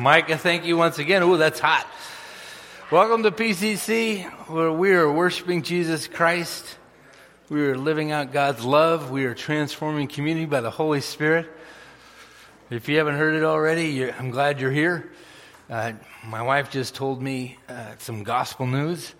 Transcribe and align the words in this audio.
Micah, 0.00 0.38
thank 0.38 0.64
you 0.64 0.78
once 0.78 0.98
again. 0.98 1.22
Ooh, 1.22 1.36
that's 1.36 1.60
hot. 1.60 1.86
Welcome 2.90 3.22
to 3.22 3.30
PCC, 3.30 4.24
where 4.48 4.72
we 4.72 4.92
are 4.92 5.12
worshiping 5.12 5.60
Jesus 5.60 6.08
Christ. 6.08 6.78
We 7.50 7.60
are 7.66 7.76
living 7.76 8.10
out 8.10 8.32
God's 8.32 8.64
love. 8.64 9.10
We 9.10 9.26
are 9.26 9.34
transforming 9.34 10.08
community 10.08 10.46
by 10.46 10.62
the 10.62 10.70
Holy 10.70 11.02
Spirit. 11.02 11.50
If 12.70 12.88
you 12.88 12.96
haven't 12.96 13.16
heard 13.16 13.34
it 13.34 13.44
already, 13.44 14.10
I'm 14.10 14.30
glad 14.30 14.58
you're 14.58 14.70
here. 14.70 15.12
Uh, 15.68 15.92
my 16.26 16.40
wife 16.40 16.70
just 16.70 16.94
told 16.94 17.20
me 17.20 17.58
uh, 17.68 17.96
some 17.98 18.22
gospel 18.22 18.66
news. 18.66 19.14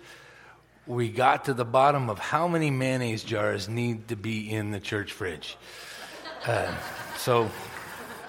We 0.87 1.09
got 1.09 1.45
to 1.45 1.53
the 1.53 1.63
bottom 1.63 2.09
of 2.09 2.17
how 2.17 2.47
many 2.47 2.71
mayonnaise 2.71 3.23
jars 3.23 3.69
need 3.69 4.07
to 4.07 4.15
be 4.15 4.49
in 4.49 4.71
the 4.71 4.79
church 4.79 5.13
fridge. 5.13 5.57
Uh, 6.43 6.75
so 7.17 7.51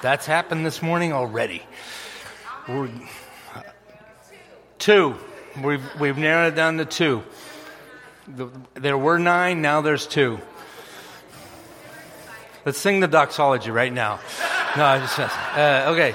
that's 0.02 0.26
happened 0.26 0.66
this 0.66 0.82
morning 0.82 1.14
already. 1.14 1.62
We're, 2.68 2.88
two. 4.78 5.16
We've, 5.64 5.82
we've 5.98 6.16
narrowed 6.16 6.52
it 6.52 6.56
down 6.56 6.78
to 6.78 6.84
two. 6.84 7.24
There 8.74 8.96
were 8.96 9.18
nine, 9.18 9.62
now 9.62 9.80
there's 9.80 10.06
two. 10.06 10.38
Let's 12.64 12.78
sing 12.78 13.00
the 13.00 13.08
doxology 13.08 13.72
right 13.72 13.92
now. 13.92 14.20
No, 14.76 14.84
I 14.84 15.00
just, 15.00 15.18
uh, 15.18 15.86
okay. 15.88 16.14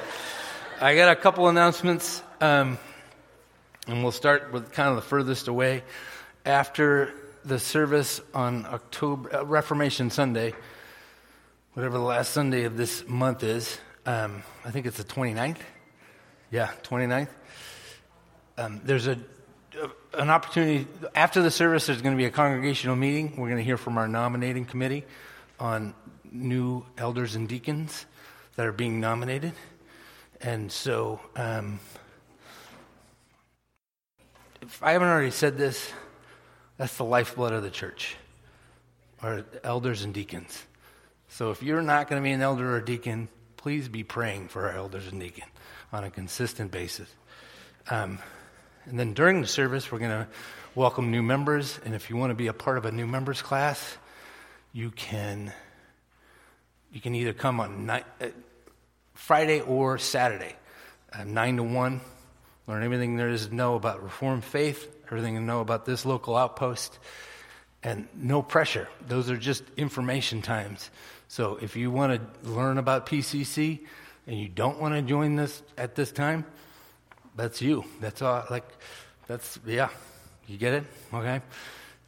I 0.80 0.96
got 0.96 1.12
a 1.12 1.18
couple 1.18 1.50
announcements, 1.50 2.24
um, 2.40 2.78
and 3.86 4.02
we'll 4.02 4.14
start 4.14 4.54
with 4.54 4.72
kind 4.72 4.88
of 4.88 4.96
the 4.96 5.02
furthest 5.02 5.50
away. 5.50 5.84
After 6.46 7.14
the 7.44 7.60
service 7.60 8.22
on 8.34 8.66
October, 8.66 9.36
uh, 9.36 9.44
Reformation 9.44 10.10
Sunday, 10.10 10.54
whatever 11.74 11.98
the 11.98 12.06
last 12.06 12.32
Sunday 12.32 12.64
of 12.64 12.78
this 12.78 13.06
month 13.06 13.44
is, 13.44 13.78
um, 14.06 14.44
I 14.64 14.72
think 14.72 14.86
it's 14.86 14.98
the 14.98 15.04
29th. 15.04 15.58
Yeah, 16.50 16.72
29th. 16.84 17.28
Um, 18.58 18.80
there's 18.86 19.08
a, 19.08 19.20
an 20.14 20.30
opportunity 20.30 20.88
after 21.14 21.42
the 21.42 21.52
service. 21.52 21.88
There's 21.88 22.02
going 22.02 22.16
to 22.16 22.18
be 22.18 22.26
a 22.26 22.32
congregational 22.32 22.96
meeting. 22.96 23.32
We're 23.32 23.50
going 23.50 23.58
to 23.58 23.64
hear 23.64 23.78
from 23.78 23.98
our 23.98 24.08
nominating 24.08 24.64
committee 24.64 25.04
on 25.60 25.94
new 26.32 26.86
elders 26.98 27.36
and 27.36 27.50
deacons 27.50 28.06
that 28.56 28.66
are 28.66 28.72
being 28.72 29.02
nominated, 29.02 29.54
and 30.42 30.72
so 30.72 31.20
um, 31.36 31.80
if 34.62 34.82
I 34.82 34.94
haven't 34.94 35.10
already 35.10 35.32
said 35.32 35.58
this, 35.58 35.92
that's 36.78 36.96
the 36.96 37.06
lifeblood 37.06 37.54
of 37.54 37.62
the 37.62 37.70
church, 37.70 38.16
our 39.22 39.44
elders 39.64 40.04
and 40.04 40.14
deacons. 40.14 40.64
So 41.28 41.52
if 41.52 41.62
you're 41.62 41.82
not 41.82 42.10
going 42.10 42.22
to 42.22 42.24
be 42.24 42.32
an 42.32 42.42
elder 42.42 42.74
or 42.74 42.80
deacon, 42.80 43.28
please 43.58 43.90
be 43.90 44.04
praying 44.04 44.48
for 44.48 44.70
our 44.70 44.78
elders 44.78 45.08
and 45.08 45.20
deacons 45.20 45.52
on 45.98 46.04
a 46.04 46.12
consistent 46.12 46.70
basis. 46.70 47.10
Um, 47.90 48.20
and 48.86 49.00
then 49.00 49.14
during 49.14 49.42
the 49.42 49.48
service, 49.48 49.92
we're 49.92 49.98
going 49.98 50.12
to 50.12 50.28
welcome 50.76 51.10
new 51.10 51.24
members. 51.24 51.80
And 51.84 51.96
if 51.96 52.12
you 52.12 52.18
want 52.18 52.30
to 52.30 52.36
be 52.36 52.46
a 52.46 52.54
part 52.54 52.78
of 52.78 52.86
a 52.86 52.92
new 52.92 53.08
members 53.08 53.42
class, 53.42 53.98
you 54.74 54.92
can 54.92 55.52
you 56.94 57.02
can 57.02 57.16
either 57.16 57.34
come 57.34 57.60
on 57.60 57.90
uh, 57.90 58.02
Friday 59.16 59.60
or 59.60 59.98
Saturday, 59.98 60.56
uh, 61.12 61.24
nine 61.24 61.58
to 61.58 61.64
one. 61.64 62.02
Learn 62.68 62.84
everything 62.84 63.18
there 63.18 63.30
is 63.30 63.48
to 63.48 63.56
know 63.56 63.74
about 63.74 64.04
Reformed 64.04 64.44
faith, 64.44 64.88
everything 65.08 65.34
to 65.34 65.42
know 65.42 65.62
about 65.62 65.86
this 65.86 66.06
local 66.06 66.36
outpost, 66.36 67.00
and 67.82 68.08
no 68.14 68.44
pressure. 68.44 68.88
Those 69.08 69.32
are 69.32 69.38
just 69.38 69.64
information 69.78 70.44
times. 70.44 70.92
So 71.28 71.58
if 71.60 71.76
you 71.76 71.90
want 71.90 72.22
to 72.44 72.50
learn 72.50 72.78
about 72.78 73.08
PCC, 73.08 73.80
and 74.28 74.38
you 74.38 74.50
don't 74.50 74.80
want 74.80 74.94
to 74.94 75.02
join 75.02 75.38
this 75.38 75.64
at 75.78 75.96
this 75.96 76.12
time, 76.12 76.46
that's 77.36 77.62
you. 77.62 77.86
That's 78.02 78.22
all. 78.22 78.44
Like, 78.50 78.66
that's, 79.26 79.60
yeah. 79.66 79.90
You 80.48 80.58
get 80.58 80.74
it? 80.74 80.84
Okay. 81.14 81.42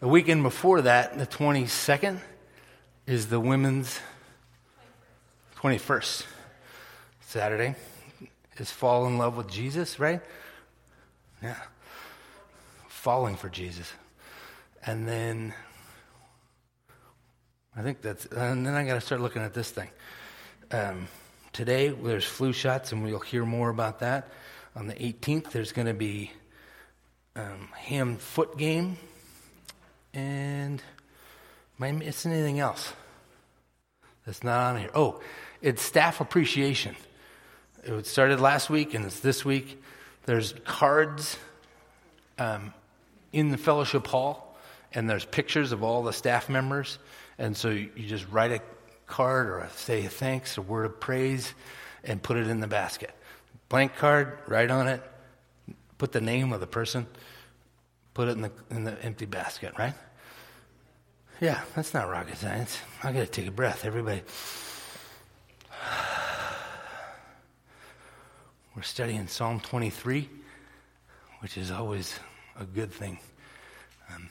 The 0.02 0.08
weekend 0.08 0.44
before 0.44 0.82
that, 0.82 1.18
the 1.18 1.26
22nd, 1.26 2.20
is 3.08 3.28
the 3.28 3.40
women's 3.40 4.00
21st. 5.58 6.26
Saturday 7.22 7.76
is 8.58 8.70
fall 8.70 9.08
in 9.08 9.18
love 9.18 9.38
with 9.38 9.50
Jesus, 9.50 10.00
right? 10.00 10.22
Yeah. 11.42 11.56
Falling 12.88 13.36
for 13.36 13.50
Jesus. 13.50 13.92
And 14.86 15.08
then 15.08 15.54
I 17.76 17.82
think 17.82 18.02
that's, 18.02 18.26
and 18.26 18.66
then 18.66 18.74
I 18.74 18.86
got 18.86 18.96
to 18.96 19.02
start 19.02 19.22
looking 19.22 19.42
at 19.42 19.54
this 19.54 19.72
thing. 19.72 19.90
Um, 20.72 21.08
today 21.54 21.90
there's 21.90 22.26
flu 22.26 22.54
shots, 22.54 22.92
and 22.92 23.04
we'll 23.04 23.20
hear 23.20 23.46
more 23.46 23.70
about 23.70 24.00
that. 24.00 24.30
On 24.76 24.88
the 24.88 24.94
18th, 24.94 25.52
there's 25.52 25.72
going 25.72 25.88
to 25.88 25.94
be 25.94 26.32
um, 27.36 27.70
ham 27.74 28.18
foot 28.18 28.58
game. 28.58 28.98
And 30.14 30.82
am 31.80 31.84
I 31.84 31.92
missing 31.92 32.32
anything 32.32 32.60
else 32.60 32.94
that's 34.26 34.44
not 34.44 34.60
on 34.72 34.80
here? 34.80 34.90
Oh, 34.94 35.22
it's 35.62 35.82
staff 35.82 36.22
appreciation. 36.22 36.96
It 37.84 38.06
started 38.06 38.40
last 38.40 38.70
week 38.70 38.94
and 38.94 39.06
it's 39.06 39.20
this 39.20 39.46
week. 39.46 39.82
There's 40.26 40.54
cards 40.66 41.38
um, 42.38 42.74
in 43.32 43.50
the 43.50 43.58
fellowship 43.58 44.08
hall, 44.08 44.58
and 44.94 45.10
there's 45.10 45.26
pictures 45.26 45.72
of 45.72 45.84
all 45.84 46.04
the 46.04 46.14
staff 46.14 46.50
members. 46.50 47.00
And 47.38 47.56
so 47.56 47.70
you 47.70 47.90
just 48.06 48.28
write 48.30 48.52
a 48.52 48.62
card 49.10 49.48
or 49.48 49.60
a 49.60 49.70
say 49.72 50.04
thanks, 50.04 50.58
a 50.58 50.62
word 50.62 50.86
of 50.86 51.00
praise, 51.00 51.54
and 52.04 52.24
put 52.24 52.38
it 52.38 52.48
in 52.48 52.62
the 52.62 52.68
basket. 52.68 53.12
Blank 53.68 53.96
card, 53.98 54.40
write 54.48 54.72
on 54.72 54.88
it, 54.88 55.04
put 55.98 56.14
the 56.14 56.22
name 56.22 56.54
of 56.54 56.62
the 56.62 56.68
person, 56.68 57.06
put 58.14 58.30
it 58.30 58.32
in 58.32 58.42
the, 58.42 58.52
in 58.70 58.84
the 58.86 59.02
empty 59.04 59.26
basket, 59.26 59.74
right? 59.78 59.94
Yeah, 61.42 61.62
that's 61.76 61.94
not 61.94 62.10
rocket 62.10 62.38
science. 62.38 62.80
I 63.04 63.12
got 63.12 63.20
to 63.20 63.28
take 63.28 63.48
a 63.48 63.52
breath, 63.52 63.86
everybody. 63.86 64.22
We're 68.76 68.82
studying 68.84 69.28
Psalm 69.28 69.60
23, 69.60 70.30
which 71.40 71.58
is 71.58 71.72
always 71.72 72.20
a 72.60 72.66
good 72.66 72.92
thing. 72.92 73.20
Um, 74.14 74.30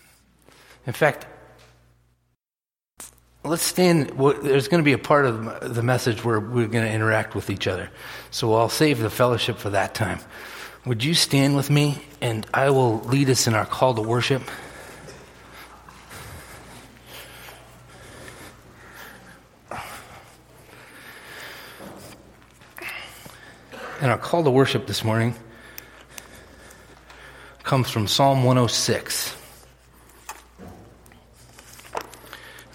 in 0.87 0.93
fact, 0.93 1.27
let's 3.49 3.63
stand. 3.63 4.11
There's 4.43 4.69
going 4.69 4.83
to 4.83 4.85
be 4.85 4.93
a 4.93 4.99
part 4.99 5.25
of 5.25 5.75
the 5.75 5.83
message 5.83 6.25
where 6.25 6.39
we're 6.39 6.67
going 6.67 6.85
to 6.85 6.93
interact 6.93 7.35
with 7.35 7.51
each 7.51 7.67
other. 7.67 7.91
So 8.31 8.55
I'll 8.55 8.69
save 8.69 8.99
the 8.99 9.11
fellowship 9.11 9.59
for 9.59 9.71
that 9.71 9.95
time. 9.95 10.21
Would 10.85 11.03
you 11.03 11.15
stand 11.15 11.57
with 11.57 11.71
me 11.71 12.03
and 12.21 12.47
I 12.53 12.71
will 12.71 13.01
lead 13.01 13.31
us 13.31 13.47
in 13.47 13.55
our 13.55 13.67
call 13.67 13.95
to 13.95 14.03
worship? 14.03 14.43
And 24.01 24.13
our 24.13 24.19
call 24.19 24.45
to 24.45 24.51
worship 24.51 24.87
this 24.87 25.03
morning 25.03 25.35
comes 27.65 27.91
from 27.91 28.07
Psalm 28.07 28.45
106. 28.45 29.38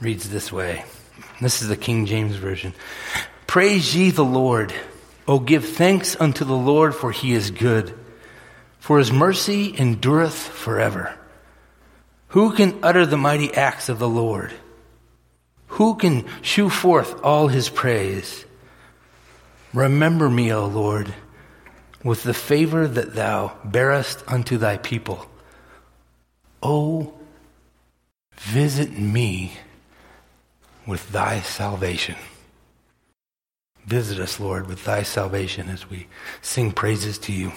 Reads 0.04 0.30
this 0.30 0.52
way. 0.52 0.84
This 1.40 1.62
is 1.62 1.70
the 1.70 1.78
King 1.78 2.06
James 2.06 2.36
Version. 2.36 2.74
Praise 3.48 3.96
ye 3.96 4.12
the 4.12 4.26
Lord. 4.26 4.74
O 5.28 5.40
give 5.40 5.66
thanks 5.66 6.20
unto 6.20 6.44
the 6.44 6.56
Lord, 6.56 6.94
for 6.94 7.12
he 7.12 7.34
is 7.34 7.52
good, 7.52 7.98
for 8.80 9.00
his 9.00 9.14
mercy 9.14 9.74
endureth 9.78 10.36
forever. 10.36 11.18
Who 12.30 12.52
can 12.52 12.80
utter 12.84 13.06
the 13.06 13.18
mighty 13.18 13.54
acts 13.54 13.88
of 13.88 14.00
the 14.00 14.10
Lord? 14.10 14.52
Who 15.68 15.96
can 15.96 16.26
shew 16.42 16.70
forth 16.70 17.24
all 17.24 17.48
his 17.48 17.70
praise? 17.70 18.44
Remember 19.74 20.30
me, 20.30 20.52
O 20.52 20.66
Lord, 20.66 21.14
with 22.04 22.24
the 22.24 22.34
favor 22.34 22.88
that 22.88 23.16
thou 23.16 23.58
bearest 23.64 24.24
unto 24.28 24.58
thy 24.58 24.78
people. 24.78 25.26
O 26.62 27.14
visit 28.36 28.92
me 28.98 29.54
with 30.86 31.12
thy 31.12 31.42
salvation. 31.42 32.16
Visit 33.86 34.20
us, 34.20 34.40
Lord, 34.40 34.68
with 34.68 34.84
thy 34.86 35.04
salvation 35.04 35.70
as 35.70 35.90
we 35.90 36.08
sing 36.42 36.72
praises 36.72 37.18
to 37.20 37.34
you. 37.34 37.52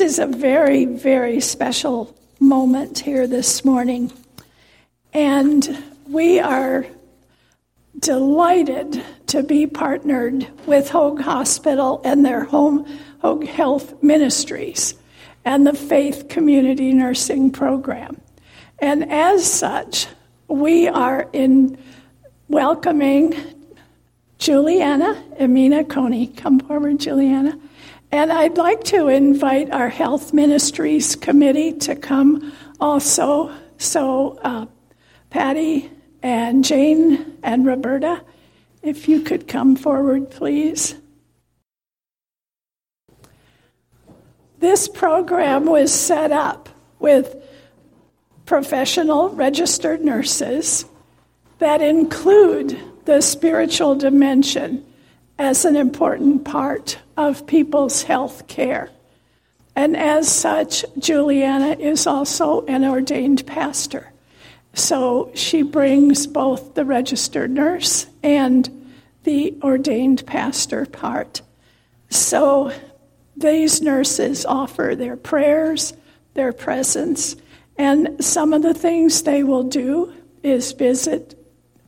This 0.00 0.12
is 0.12 0.18
a 0.18 0.26
very, 0.26 0.86
very 0.86 1.40
special 1.40 2.16
moment 2.40 3.00
here 3.00 3.26
this 3.26 3.66
morning. 3.66 4.10
And 5.12 5.84
we 6.08 6.40
are 6.40 6.86
delighted 7.98 9.04
to 9.26 9.42
be 9.42 9.66
partnered 9.66 10.48
with 10.64 10.88
Hoag 10.88 11.20
Hospital 11.20 12.00
and 12.02 12.24
their 12.24 12.44
home 12.44 12.86
Hoag 13.20 13.46
Health 13.46 14.02
Ministries 14.02 14.94
and 15.44 15.66
the 15.66 15.74
Faith 15.74 16.30
Community 16.30 16.94
Nursing 16.94 17.50
Program. 17.50 18.18
And 18.78 19.12
as 19.12 19.44
such, 19.44 20.06
we 20.48 20.88
are 20.88 21.28
in 21.34 21.76
welcoming 22.48 23.34
Juliana 24.38 25.22
Emina 25.38 25.86
Coney. 25.86 26.28
Come 26.28 26.58
forward, 26.58 27.00
Juliana. 27.00 27.58
And 28.12 28.32
I'd 28.32 28.58
like 28.58 28.82
to 28.84 29.06
invite 29.06 29.70
our 29.70 29.88
Health 29.88 30.32
Ministries 30.32 31.14
Committee 31.14 31.72
to 31.74 31.94
come 31.94 32.52
also. 32.80 33.54
So, 33.78 34.38
uh, 34.42 34.66
Patty 35.30 35.90
and 36.22 36.64
Jane 36.64 37.38
and 37.42 37.64
Roberta, 37.64 38.22
if 38.82 39.08
you 39.08 39.20
could 39.20 39.46
come 39.46 39.76
forward, 39.76 40.30
please. 40.30 40.96
This 44.58 44.88
program 44.88 45.66
was 45.66 45.92
set 45.92 46.32
up 46.32 46.68
with 46.98 47.36
professional 48.44 49.28
registered 49.30 50.04
nurses 50.04 50.84
that 51.60 51.80
include 51.80 52.78
the 53.04 53.20
spiritual 53.20 53.94
dimension 53.94 54.84
as 55.40 55.64
an 55.64 55.74
important 55.74 56.44
part 56.44 56.98
of 57.16 57.46
people's 57.46 58.02
health 58.02 58.46
care. 58.46 58.90
And 59.74 59.96
as 59.96 60.30
such, 60.30 60.84
Juliana 60.98 61.76
is 61.80 62.06
also 62.06 62.66
an 62.66 62.84
ordained 62.84 63.46
pastor. 63.46 64.12
So 64.74 65.30
she 65.34 65.62
brings 65.62 66.26
both 66.26 66.74
the 66.74 66.84
registered 66.84 67.50
nurse 67.50 68.06
and 68.22 68.92
the 69.24 69.56
ordained 69.62 70.26
pastor 70.26 70.84
part. 70.84 71.40
So 72.10 72.70
these 73.34 73.80
nurses 73.80 74.44
offer 74.44 74.94
their 74.94 75.16
prayers, 75.16 75.94
their 76.34 76.52
presence, 76.52 77.34
and 77.78 78.22
some 78.22 78.52
of 78.52 78.60
the 78.60 78.74
things 78.74 79.22
they 79.22 79.42
will 79.42 79.64
do 79.64 80.12
is 80.42 80.72
visit 80.72 81.34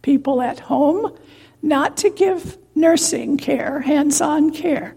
people 0.00 0.40
at 0.40 0.58
home, 0.58 1.14
not 1.60 1.98
to 1.98 2.08
give 2.08 2.56
nursing 2.74 3.36
care, 3.36 3.80
hands 3.80 4.20
on 4.20 4.52
care, 4.52 4.94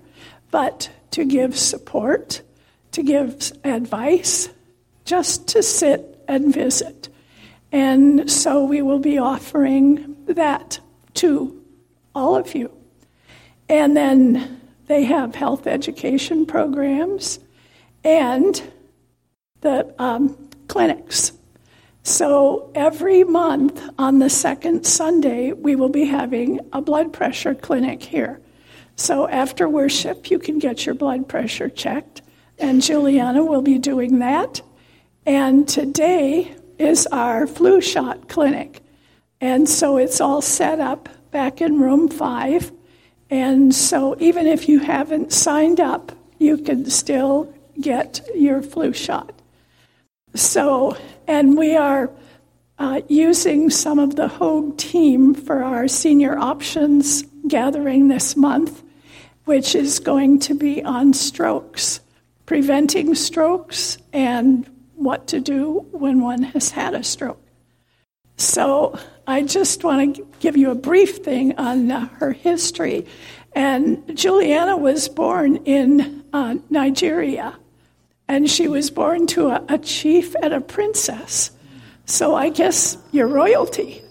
but 0.51 0.89
to 1.11 1.25
give 1.25 1.57
support, 1.57 2.41
to 2.91 3.03
give 3.03 3.51
advice, 3.63 4.49
just 5.05 5.47
to 5.49 5.61
sit 5.63 6.23
and 6.27 6.53
visit. 6.53 7.09
And 7.71 8.29
so 8.31 8.63
we 8.63 8.81
will 8.81 8.99
be 8.99 9.17
offering 9.17 10.15
that 10.27 10.79
to 11.15 11.61
all 12.13 12.35
of 12.35 12.55
you. 12.55 12.71
And 13.67 13.95
then 13.95 14.61
they 14.87 15.03
have 15.05 15.35
health 15.35 15.67
education 15.67 16.45
programs 16.45 17.39
and 18.03 18.61
the 19.61 19.93
um, 19.97 20.49
clinics. 20.67 21.31
So 22.05 22.69
every 22.75 23.23
month 23.23 23.81
on 23.97 24.19
the 24.19 24.29
second 24.29 24.85
Sunday, 24.85 25.53
we 25.53 25.75
will 25.75 25.89
be 25.89 26.05
having 26.05 26.59
a 26.71 26.79
blood 26.79 27.11
pressure 27.11 27.55
clinic 27.55 28.03
here. 28.03 28.39
So 28.95 29.27
after 29.27 29.67
worship, 29.67 30.29
you 30.29 30.37
can 30.37 30.59
get 30.59 30.85
your 30.85 30.93
blood 30.93 31.27
pressure 31.27 31.67
checked, 31.67 32.21
and 32.59 32.83
Juliana 32.83 33.43
will 33.43 33.63
be 33.63 33.79
doing 33.79 34.19
that. 34.19 34.61
And 35.25 35.67
today 35.67 36.55
is 36.77 37.07
our 37.07 37.47
flu 37.47 37.81
shot 37.81 38.29
clinic. 38.29 38.83
And 39.41 39.67
so 39.67 39.97
it's 39.97 40.21
all 40.21 40.43
set 40.43 40.79
up 40.79 41.09
back 41.31 41.59
in 41.59 41.81
room 41.81 42.07
five. 42.07 42.71
And 43.31 43.73
so 43.73 44.15
even 44.19 44.45
if 44.45 44.69
you 44.69 44.77
haven't 44.77 45.33
signed 45.33 45.79
up, 45.79 46.11
you 46.37 46.59
can 46.59 46.87
still 46.87 47.51
get 47.81 48.21
your 48.35 48.61
flu 48.61 48.93
shot. 48.93 49.31
So, 50.35 50.97
and 51.27 51.57
we 51.57 51.75
are 51.75 52.11
uh, 52.77 53.01
using 53.07 53.69
some 53.69 53.99
of 53.99 54.15
the 54.15 54.27
Hoag 54.27 54.77
team 54.77 55.33
for 55.33 55.63
our 55.63 55.87
senior 55.87 56.37
options 56.37 57.23
gathering 57.47 58.07
this 58.07 58.35
month, 58.35 58.83
which 59.45 59.75
is 59.75 59.99
going 59.99 60.39
to 60.39 60.55
be 60.55 60.83
on 60.83 61.13
strokes, 61.13 62.01
preventing 62.45 63.15
strokes, 63.15 63.97
and 64.11 64.69
what 64.95 65.27
to 65.27 65.39
do 65.39 65.85
when 65.91 66.21
one 66.21 66.43
has 66.43 66.71
had 66.71 66.93
a 66.93 67.03
stroke. 67.03 67.41
So, 68.37 68.99
I 69.27 69.41
just 69.41 69.83
want 69.83 70.15
to 70.15 70.27
give 70.39 70.55
you 70.55 70.69
a 70.69 70.75
brief 70.75 71.17
thing 71.17 71.57
on 71.57 71.89
uh, 71.89 72.07
her 72.19 72.31
history. 72.31 73.07
And 73.53 74.03
Juliana 74.15 74.77
was 74.77 75.07
born 75.07 75.57
in 75.57 76.23
uh, 76.33 76.55
Nigeria 76.69 77.55
and 78.27 78.49
she 78.49 78.67
was 78.67 78.89
born 78.89 79.27
to 79.27 79.47
a, 79.49 79.63
a 79.69 79.77
chief 79.77 80.35
and 80.41 80.53
a 80.53 80.61
princess. 80.61 81.51
So 82.05 82.35
I 82.35 82.49
guess 82.49 82.97
you're 83.11 83.27
royalty, 83.27 84.01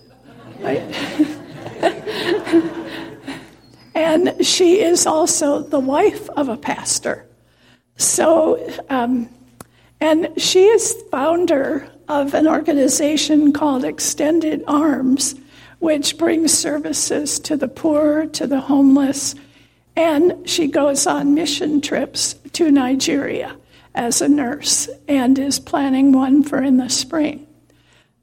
right? 0.61 0.81
and 3.95 4.35
she 4.45 4.81
is 4.81 5.07
also 5.07 5.61
the 5.61 5.81
wife 5.81 6.29
of 6.31 6.49
a 6.49 6.57
pastor. 6.57 7.27
So, 7.97 8.69
um, 8.91 9.29
and 10.01 10.29
she 10.37 10.65
is 10.65 11.03
founder 11.11 11.89
of 12.09 12.35
an 12.35 12.47
organization 12.47 13.53
called 13.53 13.85
Extended 13.85 14.65
Arms, 14.67 15.37
which 15.79 16.19
brings 16.19 16.53
services 16.53 17.39
to 17.41 17.57
the 17.57 17.69
poor, 17.69 18.27
to 18.27 18.47
the 18.47 18.61
homeless, 18.61 19.35
and 19.97 20.49
she 20.49 20.67
goes 20.67 21.07
on 21.07 21.35
mission 21.35 21.81
trips 21.81 22.35
to 22.53 22.71
Nigeria 22.71 23.57
as 23.95 24.21
a 24.21 24.29
nurse 24.29 24.89
and 25.07 25.39
is 25.39 25.59
planning 25.59 26.13
one 26.13 26.43
for 26.43 26.63
in 26.63 26.77
the 26.77 26.89
spring. 26.89 27.47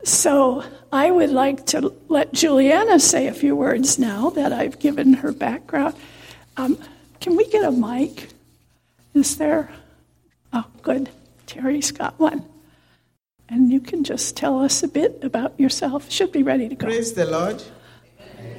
So 0.04 0.64
I 0.92 1.12
would 1.12 1.30
like 1.30 1.66
to 1.68 1.94
let 2.10 2.34
Juliana 2.34 3.00
say 3.00 3.28
a 3.28 3.34
few 3.34 3.56
words 3.56 4.00
now 4.00 4.32
that 4.32 4.52
I've 4.52 4.80
given 4.80 5.14
her 5.14 5.32
background. 5.32 5.96
Um, 6.58 6.78
can 7.20 7.36
we 7.36 7.48
get 7.50 7.64
a 7.64 7.72
mic? 7.72 8.30
Is 9.14 9.38
there? 9.38 9.72
Oh, 10.54 10.66
good. 10.82 11.10
Terry's 11.46 11.92
got 11.92 12.20
one. 12.20 12.46
And 13.48 13.72
you 13.72 13.80
can 13.80 14.04
just 14.04 14.36
tell 14.38 14.62
us 14.62 14.82
a 14.82 14.88
bit 14.88 15.20
about 15.24 15.60
yourself. 15.60 16.10
Should 16.10 16.32
be 16.32 16.42
ready 16.42 16.70
to 16.70 16.76
go. 16.76 16.88
Praise 16.88 17.14
the 17.14 17.26
Lord. 17.26 17.62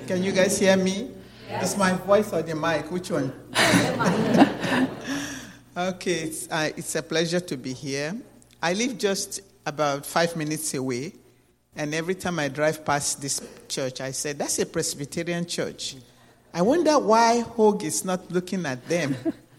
Can 0.07 0.23
you 0.23 0.33
guys 0.33 0.59
hear 0.59 0.77
me? 0.77 1.11
Yes. 1.49 1.73
Is 1.73 1.79
my 1.79 1.93
voice 1.93 2.33
or 2.33 2.43
the 2.43 2.55
mic? 2.55 2.91
Which 2.91 3.11
one? 3.11 3.33
Okay, 5.75 6.25
it's, 6.25 6.49
uh, 6.51 6.69
it's 6.77 6.95
a 6.97 7.03
pleasure 7.03 7.41
to 7.41 7.57
be 7.57 7.73
here. 7.73 8.15
I 8.63 8.75
live 8.75 8.99
just 8.99 9.41
about 9.65 10.05
five 10.05 10.37
minutes 10.37 10.75
away, 10.75 11.15
and 11.75 11.95
every 11.95 12.15
time 12.15 12.39
I 12.39 12.49
drive 12.49 12.85
past 12.85 13.23
this 13.23 13.41
church, 13.69 14.03
I 14.03 14.11
say, 14.11 14.35
That's 14.35 14.59
a 14.59 14.67
Presbyterian 14.67 15.47
church. 15.47 15.97
I 16.53 16.61
wonder 16.61 16.99
why 16.99 17.41
Hoag 17.41 17.85
is 17.85 18.05
not 18.05 18.31
looking 18.31 18.67
at 18.67 18.87
them. 18.87 19.17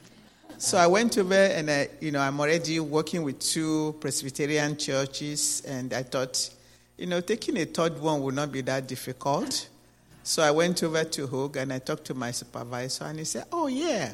so 0.60 0.77
I 0.77 0.86
went 0.86 1.17
over, 1.17 1.34
and 1.34 1.72
I, 1.72 1.89
you 2.00 2.12
know, 2.12 2.20
I'm 2.20 2.39
already 2.39 2.79
working 2.79 3.24
with 3.24 3.39
two 3.39 3.96
Presbyterian 4.00 4.77
churches, 4.77 5.63
and 5.65 5.96
I 5.96 6.03
thought, 6.03 6.48
you 6.96 7.08
know, 7.08 7.22
taking 7.22 7.58
a 7.58 7.65
third 7.65 8.00
one 8.00 8.22
would 8.22 8.36
not 8.36 8.51
be 8.51 8.62
that 8.62 8.88
difficult. 8.88 9.67
So 10.22 10.43
I 10.43 10.51
went 10.51 10.84
over 10.84 11.05
to 11.05 11.25
Hoag, 11.25 11.58
and 11.58 11.74
I 11.74 11.79
talked 11.79 12.05
to 12.05 12.13
my 12.13 12.29
supervisor, 12.29 13.05
and 13.05 13.17
he 13.17 13.25
said, 13.25 13.46
Oh, 13.51 13.65
yeah. 13.65 14.13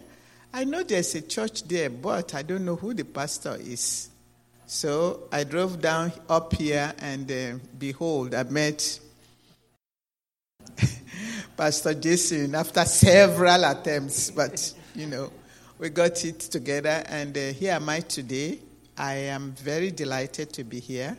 I 0.52 0.64
know 0.64 0.82
there's 0.82 1.14
a 1.14 1.22
church 1.22 1.64
there, 1.64 1.90
but 1.90 2.34
I 2.34 2.42
don't 2.42 2.66
know 2.66 2.76
who 2.76 2.94
the 2.94 3.06
pastor 3.06 3.56
is. 3.60 4.10
So 4.66 5.28
I 5.32 5.44
drove 5.44 5.80
down 5.80 6.12
up 6.28 6.54
here, 6.56 6.94
and 7.00 7.32
uh, 7.32 7.60
behold, 7.78 8.34
I 8.34 8.44
met 8.44 9.00
Pastor 11.58 11.94
Jason 11.94 12.56
after 12.56 12.84
several 12.86 13.64
attempts, 13.64 14.32
but 14.32 14.74
you 14.96 15.06
know, 15.06 15.32
we 15.78 15.90
got 15.90 16.26
it 16.26 16.40
together, 16.40 17.04
and 17.08 17.38
uh, 17.38 17.54
here 17.54 17.74
am 17.74 17.88
I 17.90 18.00
today. 18.02 18.60
I 18.98 19.14
am 19.16 19.54
very 19.54 19.92
delighted 19.92 20.52
to 20.54 20.64
be 20.64 20.80
here. 20.80 21.18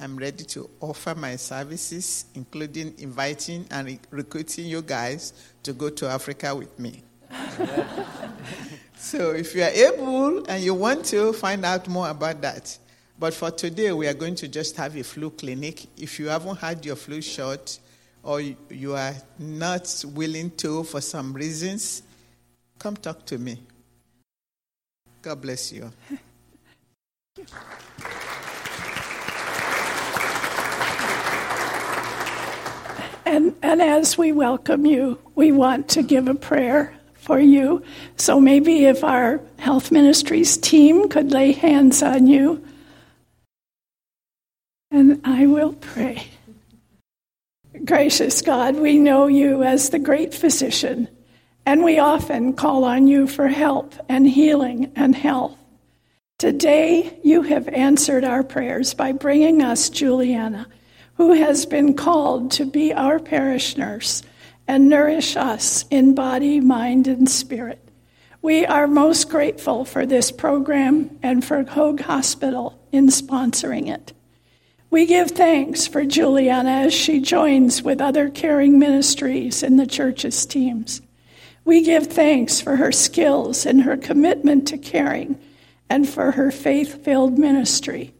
I'm 0.00 0.16
ready 0.16 0.44
to 0.44 0.70
offer 0.80 1.14
my 1.14 1.36
services, 1.36 2.24
including 2.34 2.94
inviting 2.98 3.66
and 3.70 3.98
recruiting 4.10 4.66
you 4.66 4.80
guys 4.80 5.34
to 5.64 5.74
go 5.74 5.90
to 5.90 6.08
Africa 6.08 6.54
with 6.54 6.78
me. 6.78 7.02
so 8.96 9.30
if 9.32 9.54
you 9.54 9.62
are 9.62 9.70
able 9.70 10.44
and 10.46 10.62
you 10.62 10.74
want 10.74 11.04
to 11.06 11.32
find 11.32 11.64
out 11.64 11.88
more 11.88 12.08
about 12.08 12.40
that. 12.42 12.78
But 13.18 13.34
for 13.34 13.50
today, 13.50 13.92
we 13.92 14.06
are 14.06 14.14
going 14.14 14.34
to 14.36 14.48
just 14.48 14.76
have 14.76 14.96
a 14.96 15.04
flu 15.04 15.30
clinic. 15.30 15.86
If 15.98 16.18
you 16.18 16.28
haven't 16.28 16.56
had 16.56 16.84
your 16.86 16.96
flu 16.96 17.20
shot 17.20 17.78
or 18.22 18.40
you 18.40 18.94
are 18.94 19.14
not 19.38 20.04
willing 20.14 20.50
to 20.52 20.84
for 20.84 21.00
some 21.00 21.34
reasons, 21.34 22.02
come 22.78 22.96
talk 22.96 23.26
to 23.26 23.38
me. 23.38 23.60
God 25.22 25.42
bless 25.42 25.70
you. 25.70 25.92
And, 33.26 33.54
and 33.62 33.80
as 33.80 34.18
we 34.18 34.32
welcome 34.32 34.86
you, 34.86 35.18
we 35.34 35.52
want 35.52 35.88
to 35.90 36.02
give 36.02 36.26
a 36.26 36.34
prayer 36.34 36.94
for 37.30 37.38
you. 37.38 37.80
So 38.16 38.40
maybe 38.40 38.86
if 38.86 39.04
our 39.04 39.40
health 39.56 39.92
ministries 39.92 40.56
team 40.56 41.08
could 41.08 41.30
lay 41.30 41.52
hands 41.52 42.02
on 42.02 42.26
you, 42.26 42.60
and 44.90 45.20
I 45.22 45.46
will 45.46 45.74
pray. 45.74 46.24
Gracious 47.84 48.42
God, 48.42 48.74
we 48.74 48.98
know 48.98 49.28
you 49.28 49.62
as 49.62 49.90
the 49.90 50.00
great 50.00 50.34
physician, 50.34 51.06
and 51.64 51.84
we 51.84 52.00
often 52.00 52.52
call 52.52 52.82
on 52.82 53.06
you 53.06 53.28
for 53.28 53.46
help 53.46 53.94
and 54.08 54.28
healing 54.28 54.90
and 54.96 55.14
health. 55.14 55.56
Today, 56.40 57.16
you 57.22 57.42
have 57.42 57.68
answered 57.68 58.24
our 58.24 58.42
prayers 58.42 58.92
by 58.92 59.12
bringing 59.12 59.62
us 59.62 59.88
Juliana 59.88 60.66
who 61.14 61.34
has 61.34 61.64
been 61.64 61.94
called 61.94 62.50
to 62.50 62.64
be 62.64 62.92
our 62.92 63.20
parish 63.20 63.76
nurse 63.76 64.24
and 64.70 64.88
nourish 64.88 65.36
us 65.36 65.84
in 65.90 66.14
body, 66.14 66.60
mind, 66.60 67.08
and 67.08 67.28
spirit. 67.28 67.80
We 68.40 68.64
are 68.64 68.86
most 68.86 69.28
grateful 69.28 69.84
for 69.84 70.06
this 70.06 70.30
program 70.30 71.18
and 71.24 71.44
for 71.44 71.64
Hoag 71.64 72.02
Hospital 72.02 72.80
in 72.92 73.08
sponsoring 73.08 73.92
it. 73.92 74.12
We 74.88 75.06
give 75.06 75.32
thanks 75.32 75.88
for 75.88 76.04
Juliana 76.04 76.70
as 76.70 76.94
she 76.94 77.20
joins 77.20 77.82
with 77.82 78.00
other 78.00 78.30
caring 78.30 78.78
ministries 78.78 79.64
in 79.64 79.74
the 79.74 79.88
church's 79.88 80.46
teams. 80.46 81.02
We 81.64 81.82
give 81.82 82.06
thanks 82.06 82.60
for 82.60 82.76
her 82.76 82.92
skills 82.92 83.66
and 83.66 83.82
her 83.82 83.96
commitment 83.96 84.68
to 84.68 84.78
caring 84.78 85.36
and 85.88 86.08
for 86.08 86.30
her 86.30 86.52
faith 86.52 87.04
filled 87.04 87.40
ministry. 87.40 88.14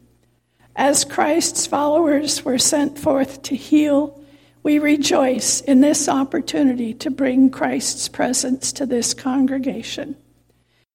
As 0.75 1.05
Christ's 1.05 1.65
followers 1.65 2.43
were 2.43 2.59
sent 2.59 2.99
forth 2.99 3.41
to 3.43 3.55
heal, 3.55 4.20
we 4.63 4.79
rejoice 4.79 5.61
in 5.61 5.81
this 5.81 6.07
opportunity 6.07 6.93
to 6.95 7.09
bring 7.09 7.49
Christ's 7.49 8.07
presence 8.07 8.71
to 8.73 8.85
this 8.85 9.13
congregation. 9.13 10.15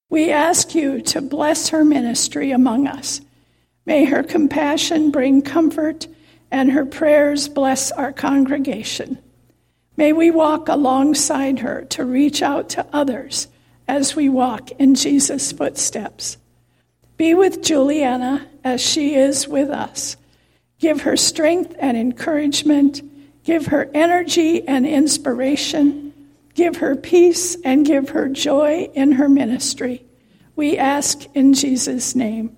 We 0.08 0.30
ask 0.30 0.74
you 0.74 1.02
to 1.02 1.20
bless 1.20 1.70
her 1.70 1.84
ministry 1.84 2.52
among 2.52 2.86
us. 2.86 3.20
May 3.84 4.04
her 4.04 4.22
compassion 4.22 5.10
bring 5.10 5.42
comfort 5.42 6.06
and 6.50 6.70
her 6.70 6.86
prayers 6.86 7.48
bless 7.48 7.90
our 7.90 8.12
congregation. 8.12 9.18
May 9.96 10.12
we 10.12 10.30
walk 10.30 10.68
alongside 10.68 11.60
her 11.60 11.84
to 11.90 12.04
reach 12.04 12.42
out 12.42 12.68
to 12.70 12.86
others 12.92 13.48
as 13.88 14.14
we 14.14 14.28
walk 14.28 14.70
in 14.72 14.94
Jesus' 14.94 15.52
footsteps. 15.52 16.36
Be 17.16 17.34
with 17.34 17.62
Juliana 17.62 18.46
as 18.62 18.80
she 18.80 19.14
is 19.14 19.48
with 19.48 19.70
us. 19.70 20.16
Give 20.78 21.00
her 21.02 21.16
strength 21.16 21.74
and 21.78 21.96
encouragement. 21.96 23.02
Give 23.46 23.66
her 23.66 23.88
energy 23.94 24.66
and 24.66 24.84
inspiration. 24.84 26.12
Give 26.54 26.78
her 26.78 26.96
peace 26.96 27.56
and 27.62 27.86
give 27.86 28.08
her 28.08 28.28
joy 28.28 28.90
in 28.92 29.12
her 29.12 29.28
ministry. 29.28 30.04
We 30.56 30.76
ask 30.76 31.26
in 31.32 31.54
Jesus' 31.54 32.16
name. 32.16 32.56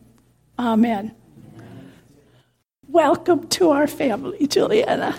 Amen. 0.58 1.14
Welcome 2.88 3.48
to 3.48 3.68
our 3.68 3.86
family, 3.86 4.46
Juliana. 4.46 5.12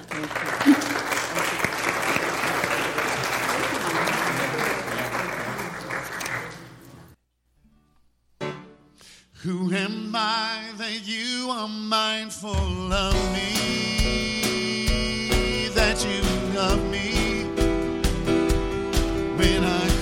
Who 9.43 9.71
am 9.71 10.15
I 10.15 10.63
that 10.77 11.01
you 11.03 11.51
are 11.51 11.67
mindful 11.67 12.91
of 12.91 13.34
me? 13.34 13.98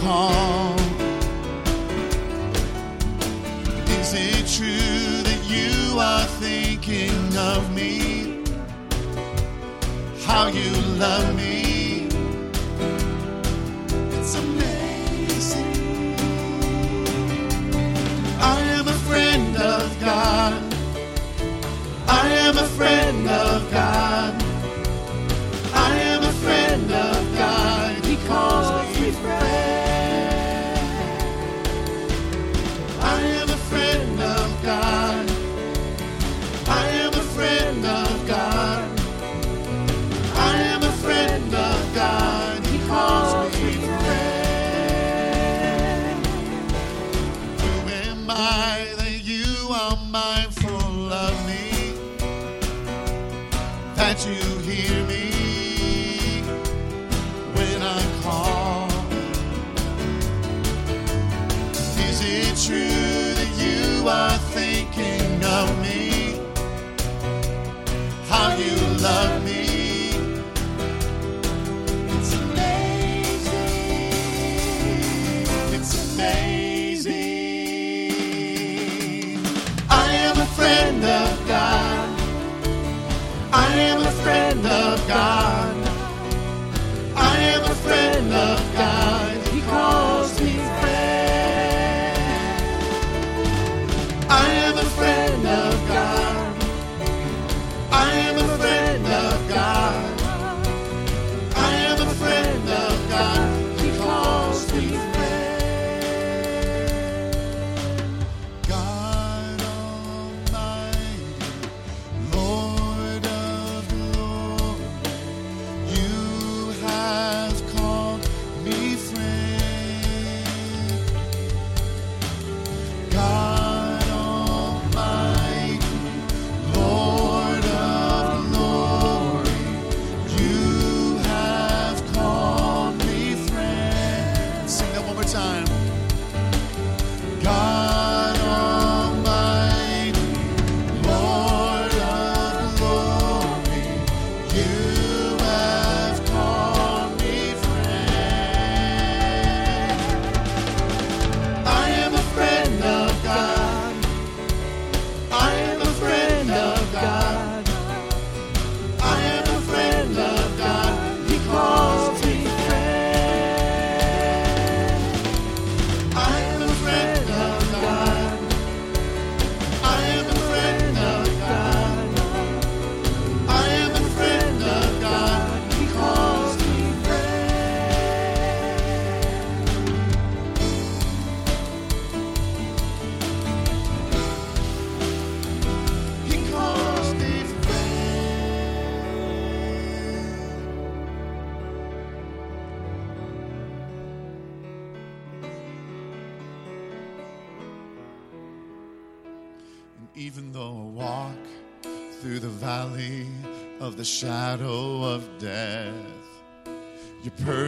Call. 0.08 0.74
Is 4.00 4.10
it 4.28 4.44
true 4.58 5.12
that 5.28 5.42
you 5.54 6.00
are 6.00 6.28
thinking 6.44 7.26
of 7.36 7.62
me? 7.76 7.94
How 10.26 10.48
you 10.48 10.72
love 11.06 11.28
me? 11.36 12.08
It's 14.16 14.34
amazing. 14.46 15.76
I 18.56 18.60
am 18.78 18.88
a 18.88 19.00
friend 19.10 19.54
of 19.58 19.86
God. 20.00 20.62
I 22.08 22.26
am 22.46 22.56
a 22.58 22.68
friend 22.78 23.27
friend 85.08 85.47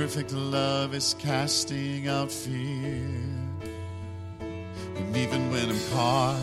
perfect 0.09 0.33
love 0.33 0.95
is 0.95 1.13
casting 1.19 2.07
out 2.07 2.31
fear. 2.31 3.05
And 4.95 5.15
even 5.15 5.51
when 5.51 5.69
I'm 5.69 5.79
caught 5.91 6.41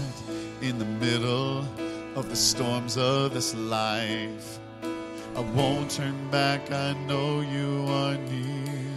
in 0.62 0.78
the 0.78 0.84
middle 0.84 1.66
of 2.14 2.28
the 2.28 2.36
storms 2.36 2.96
of 2.96 3.34
this 3.34 3.56
life, 3.56 4.60
I 5.34 5.40
won't 5.56 5.90
turn 5.90 6.30
back. 6.30 6.70
I 6.70 6.92
know 7.08 7.40
you 7.40 7.86
are 7.88 8.16
near, 8.16 8.92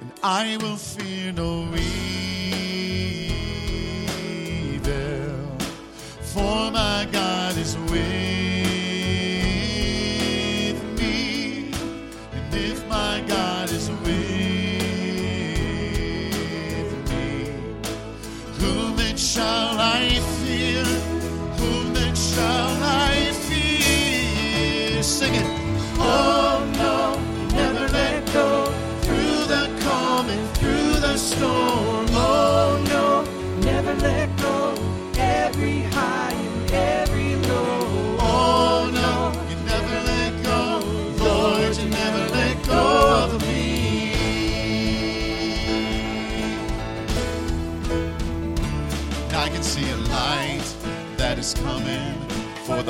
and 0.00 0.10
I 0.20 0.56
will 0.60 0.76
fear 0.76 1.30
no 1.30 1.72
evil, 1.72 2.26
for 6.22 6.72
my 6.72 7.06
God 7.12 7.56
is 7.56 7.76
with 7.76 7.92
me, 7.92 8.29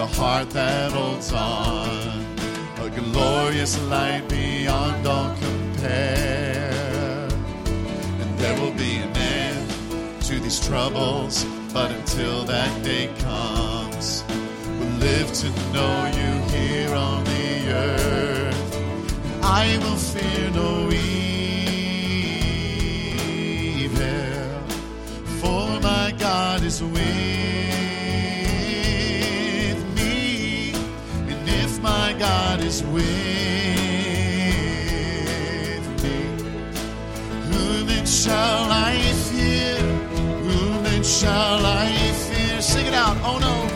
the 0.00 0.06
heart 0.06 0.48
that 0.48 0.90
holds 0.92 1.30
on. 1.30 2.24
A 2.86 2.88
glorious 2.88 3.78
light 3.94 4.26
beyond 4.30 5.06
all 5.06 5.36
compare. 5.36 7.28
And 8.20 8.38
there 8.38 8.58
will 8.58 8.72
be 8.86 8.96
an 8.96 9.14
end 9.14 9.70
to 10.22 10.40
these 10.40 10.58
troubles, 10.66 11.44
but 11.74 11.90
until 11.90 12.44
that 12.44 12.82
day 12.82 13.10
comes, 13.18 14.24
we'll 14.78 14.96
live 15.08 15.30
to 15.42 15.48
know 15.74 15.94
you 16.18 16.30
here 16.54 16.94
on 16.94 17.22
the 17.24 17.72
earth. 17.84 18.76
And 19.24 19.44
I 19.44 19.76
will 19.82 20.00
fear 20.12 20.50
no 20.62 20.88
evil, 20.90 21.10
for 25.42 25.78
my 25.80 26.14
God 26.18 26.62
is 26.62 26.82
with 26.82 27.39
with 32.82 33.02
me, 36.02 36.14
whom 37.48 37.86
then 37.86 38.06
shall 38.06 38.70
I 38.70 38.98
fear? 39.28 39.78
Whom 39.78 40.82
then 40.84 41.02
shall 41.02 41.64
I 41.64 41.90
fear? 42.12 42.60
Sing 42.62 42.86
it 42.86 42.94
out. 42.94 43.16
Oh 43.22 43.38
no. 43.38 43.69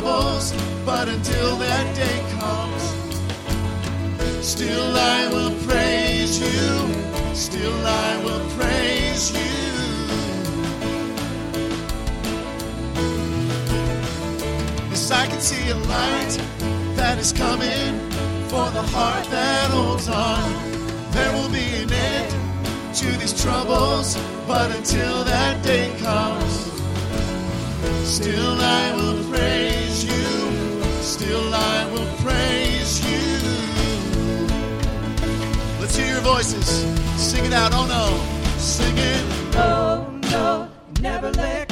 Troubles, 0.00 0.52
but 0.86 1.08
until 1.08 1.56
that 1.56 1.94
day 1.94 2.24
comes, 2.38 2.82
still 4.44 4.96
I 4.96 5.28
will 5.28 5.54
praise 5.66 6.38
you. 6.40 7.34
Still 7.34 7.74
I 7.86 8.22
will 8.24 8.44
praise 8.58 9.30
you. 9.30 9.40
Yes, 14.90 15.10
I 15.10 15.26
can 15.26 15.40
see 15.40 15.70
a 15.70 15.76
light 15.76 16.38
that 16.96 17.18
is 17.18 17.32
coming 17.32 17.92
for 18.48 18.70
the 18.70 18.82
heart 18.94 19.24
that 19.30 19.70
holds 19.70 20.08
on. 20.08 20.52
There 21.12 21.32
will 21.34 21.50
be 21.50 21.66
an 21.82 21.92
end 21.92 22.94
to 22.96 23.06
these 23.18 23.34
troubles, 23.42 24.16
but 24.46 24.74
until 24.74 25.24
that 25.24 25.62
day 25.62 25.94
comes, 25.98 26.59
still 28.10 28.56
I 28.60 28.92
will 28.96 29.22
praise 29.30 30.04
you. 30.04 30.26
Still 31.00 31.54
I 31.54 31.88
will 31.92 32.10
praise 32.24 32.98
you. 33.08 33.28
Let's 35.80 35.96
hear 35.96 36.14
your 36.14 36.20
voices. 36.20 36.66
Sing 37.16 37.44
it 37.44 37.52
out. 37.52 37.70
Oh 37.72 37.86
no. 37.86 38.04
Sing 38.58 38.98
it. 38.98 39.24
Oh 39.54 40.06
no, 40.32 40.68
never 41.00 41.30
let 41.32 41.69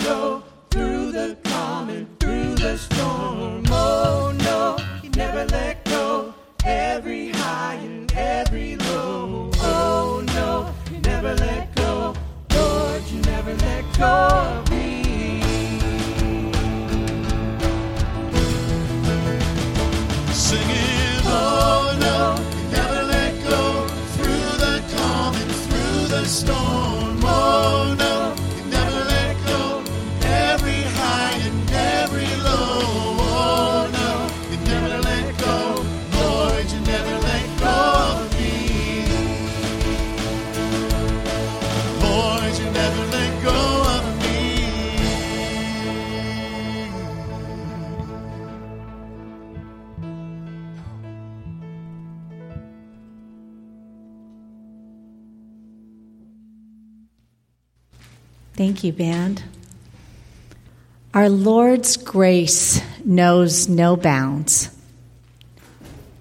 Thank 58.59 58.83
you, 58.83 58.93
band. 58.93 59.45
Our 61.15 61.29
Lord's 61.29 61.97
grace 61.97 62.83
knows 63.05 63.69
no 63.69 63.95
bounds, 63.95 64.77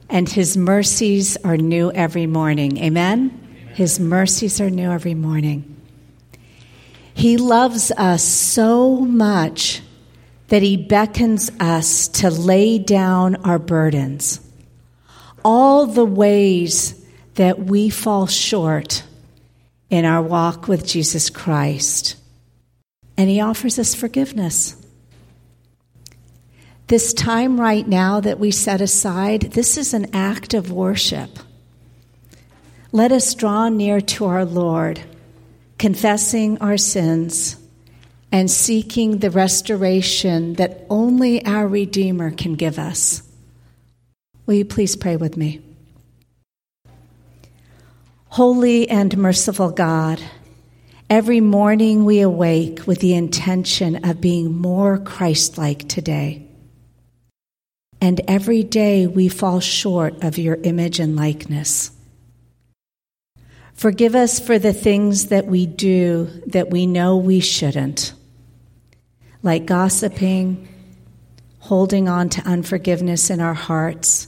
and 0.07 0.29
his 0.29 0.55
mercies 0.55 1.35
are 1.37 1.57
new 1.57 1.91
every 1.91 2.27
morning. 2.27 2.77
Amen? 2.77 3.31
His 3.73 3.99
mercies 3.99 4.61
are 4.61 4.69
new 4.69 4.91
every 4.91 5.15
morning. 5.15 5.81
He 7.15 7.37
loves 7.37 7.91
us 7.97 8.23
so 8.23 8.97
much 8.97 9.81
that 10.49 10.61
he 10.61 10.77
beckons 10.77 11.49
us 11.59 12.07
to 12.07 12.29
lay 12.29 12.77
down 12.77 13.37
our 13.37 13.57
burdens. 13.57 14.41
all 15.43 15.87
the 15.87 16.05
ways 16.05 17.03
that 17.33 17.57
we 17.57 17.89
fall 17.89 18.27
short 18.27 19.01
in 19.89 20.05
our 20.05 20.21
walk 20.21 20.67
with 20.67 20.85
Jesus 20.85 21.31
Christ. 21.31 22.16
And 23.17 23.29
He 23.29 23.41
offers 23.41 23.79
us 23.79 23.95
forgiveness. 23.95 24.75
This 26.87 27.13
time 27.13 27.59
right 27.59 27.85
now 27.85 28.21
that 28.21 28.39
we 28.39 28.51
set 28.51 28.79
aside, 28.79 29.41
this 29.41 29.77
is 29.77 29.93
an 29.93 30.15
act 30.15 30.53
of 30.53 30.71
worship. 30.71 31.29
Let 32.93 33.11
us 33.11 33.33
draw 33.33 33.67
near 33.67 33.99
to 33.99 34.25
our 34.25 34.45
Lord, 34.45 35.01
confessing 35.77 36.59
our 36.59 36.77
sins 36.77 37.57
and 38.31 38.49
seeking 38.49 39.17
the 39.17 39.31
restoration 39.31 40.53
that 40.53 40.85
only 40.89 41.45
our 41.45 41.67
Redeemer 41.67 42.31
can 42.31 42.55
give 42.55 42.79
us. 42.79 43.21
Will 44.45 44.55
you 44.55 44.65
please 44.65 44.95
pray 44.95 45.17
with 45.17 45.35
me? 45.35 45.61
Holy 48.29 48.89
and 48.89 49.17
merciful 49.17 49.71
God, 49.71 50.21
every 51.09 51.39
morning 51.39 52.03
we 52.03 52.19
awake 52.19 52.85
with 52.85 52.99
the 52.99 53.13
intention 53.13 54.03
of 54.03 54.19
being 54.19 54.53
more 54.53 54.97
Christ 54.97 55.57
like 55.57 55.87
today. 55.87 56.45
And 58.01 58.19
every 58.27 58.63
day 58.63 59.07
we 59.07 59.29
fall 59.29 59.59
short 59.59 60.23
of 60.23 60.37
your 60.37 60.55
image 60.55 60.99
and 60.99 61.15
likeness. 61.15 61.91
Forgive 63.73 64.15
us 64.15 64.39
for 64.39 64.59
the 64.59 64.73
things 64.73 65.27
that 65.27 65.45
we 65.45 65.65
do 65.65 66.25
that 66.47 66.69
we 66.69 66.85
know 66.87 67.17
we 67.17 67.39
shouldn't, 67.39 68.13
like 69.43 69.65
gossiping, 69.65 70.67
holding 71.59 72.09
on 72.09 72.29
to 72.29 72.41
unforgiveness 72.41 73.29
in 73.29 73.39
our 73.39 73.53
hearts, 73.53 74.27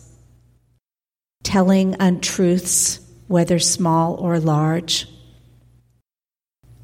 telling 1.43 1.95
untruths 1.99 2.99
whether 3.27 3.59
small 3.59 4.15
or 4.15 4.39
large. 4.39 5.07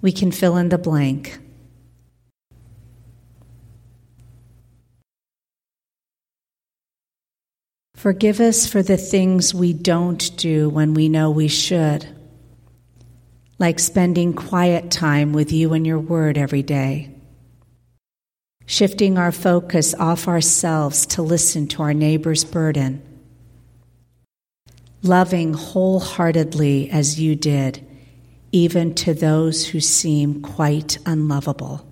We 0.05 0.11
can 0.11 0.31
fill 0.31 0.55
in 0.57 0.69
the 0.69 0.77
blank. 0.77 1.35
Forgive 7.95 8.39
us 8.39 8.67
for 8.67 8.83
the 8.83 8.97
things 8.97 9.55
we 9.55 9.73
don't 9.73 10.37
do 10.37 10.69
when 10.69 10.93
we 10.93 11.09
know 11.09 11.31
we 11.31 11.47
should, 11.47 12.07
like 13.57 13.79
spending 13.79 14.35
quiet 14.35 14.91
time 14.91 15.33
with 15.33 15.51
you 15.51 15.73
and 15.73 15.87
your 15.87 15.97
word 15.97 16.37
every 16.37 16.61
day, 16.61 17.09
shifting 18.67 19.17
our 19.17 19.31
focus 19.31 19.95
off 19.95 20.27
ourselves 20.27 21.07
to 21.07 21.23
listen 21.23 21.65
to 21.69 21.81
our 21.81 21.95
neighbor's 21.95 22.43
burden 22.43 23.01
loving 25.01 25.53
wholeheartedly 25.53 26.89
as 26.91 27.19
you 27.19 27.35
did, 27.35 27.94
even 28.55 28.95
to 28.95 29.13
those 29.13 29.67
who 29.67 29.81
seem 29.81 30.41
quite 30.41 30.97
unlovable. 31.05 31.85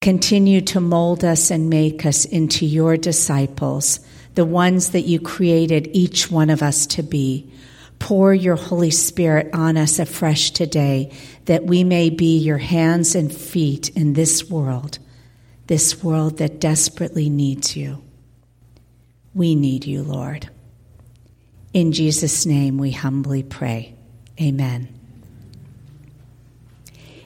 Continue 0.00 0.60
to 0.60 0.80
mold 0.80 1.22
us 1.24 1.52
and 1.52 1.70
make 1.70 2.04
us 2.04 2.24
into 2.24 2.66
your 2.66 2.96
disciples, 2.96 4.00
the 4.34 4.44
ones 4.44 4.90
that 4.90 5.02
you 5.02 5.20
created 5.20 5.88
each 5.92 6.32
one 6.32 6.50
of 6.50 6.64
us 6.64 6.84
to 6.84 7.00
be. 7.00 7.48
Pour 8.00 8.34
your 8.34 8.56
Holy 8.56 8.90
Spirit 8.90 9.50
on 9.52 9.76
us 9.76 10.00
afresh 10.00 10.50
today, 10.50 11.12
that 11.44 11.66
we 11.66 11.84
may 11.84 12.10
be 12.10 12.36
your 12.36 12.58
hands 12.58 13.14
and 13.14 13.32
feet 13.32 13.90
in 13.90 14.14
this 14.14 14.50
world, 14.50 14.98
this 15.68 16.02
world 16.02 16.38
that 16.38 16.58
desperately 16.58 17.30
needs 17.30 17.76
you. 17.76 18.02
We 19.32 19.54
need 19.54 19.86
you, 19.86 20.02
Lord. 20.02 20.50
In 21.72 21.92
Jesus' 21.92 22.46
name 22.46 22.78
we 22.78 22.90
humbly 22.90 23.44
pray. 23.44 23.94
Amen. 24.40 24.88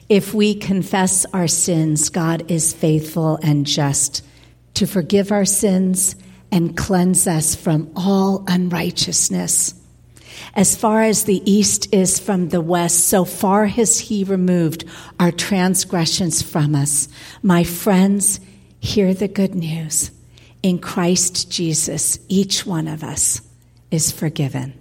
If 0.07 0.33
we 0.33 0.53
confess 0.53 1.25
our 1.33 1.47
sins, 1.47 2.09
God 2.09 2.51
is 2.51 2.73
faithful 2.73 3.39
and 3.41 3.65
just 3.65 4.23
to 4.75 4.85
forgive 4.85 5.31
our 5.31 5.45
sins 5.45 6.15
and 6.51 6.77
cleanse 6.77 7.25
us 7.27 7.55
from 7.55 7.91
all 7.95 8.43
unrighteousness. 8.47 9.73
As 10.53 10.75
far 10.75 11.01
as 11.01 11.23
the 11.23 11.41
east 11.49 11.93
is 11.93 12.19
from 12.19 12.49
the 12.49 12.61
west, 12.61 13.07
so 13.07 13.25
far 13.25 13.65
has 13.65 13.99
He 13.99 14.23
removed 14.23 14.85
our 15.19 15.31
transgressions 15.31 16.41
from 16.41 16.75
us. 16.75 17.07
My 17.41 17.63
friends, 17.63 18.39
hear 18.79 19.13
the 19.13 19.27
good 19.27 19.55
news. 19.55 20.11
In 20.61 20.79
Christ 20.79 21.49
Jesus, 21.51 22.19
each 22.27 22.65
one 22.65 22.87
of 22.87 23.03
us 23.03 23.41
is 23.91 24.11
forgiven. 24.11 24.73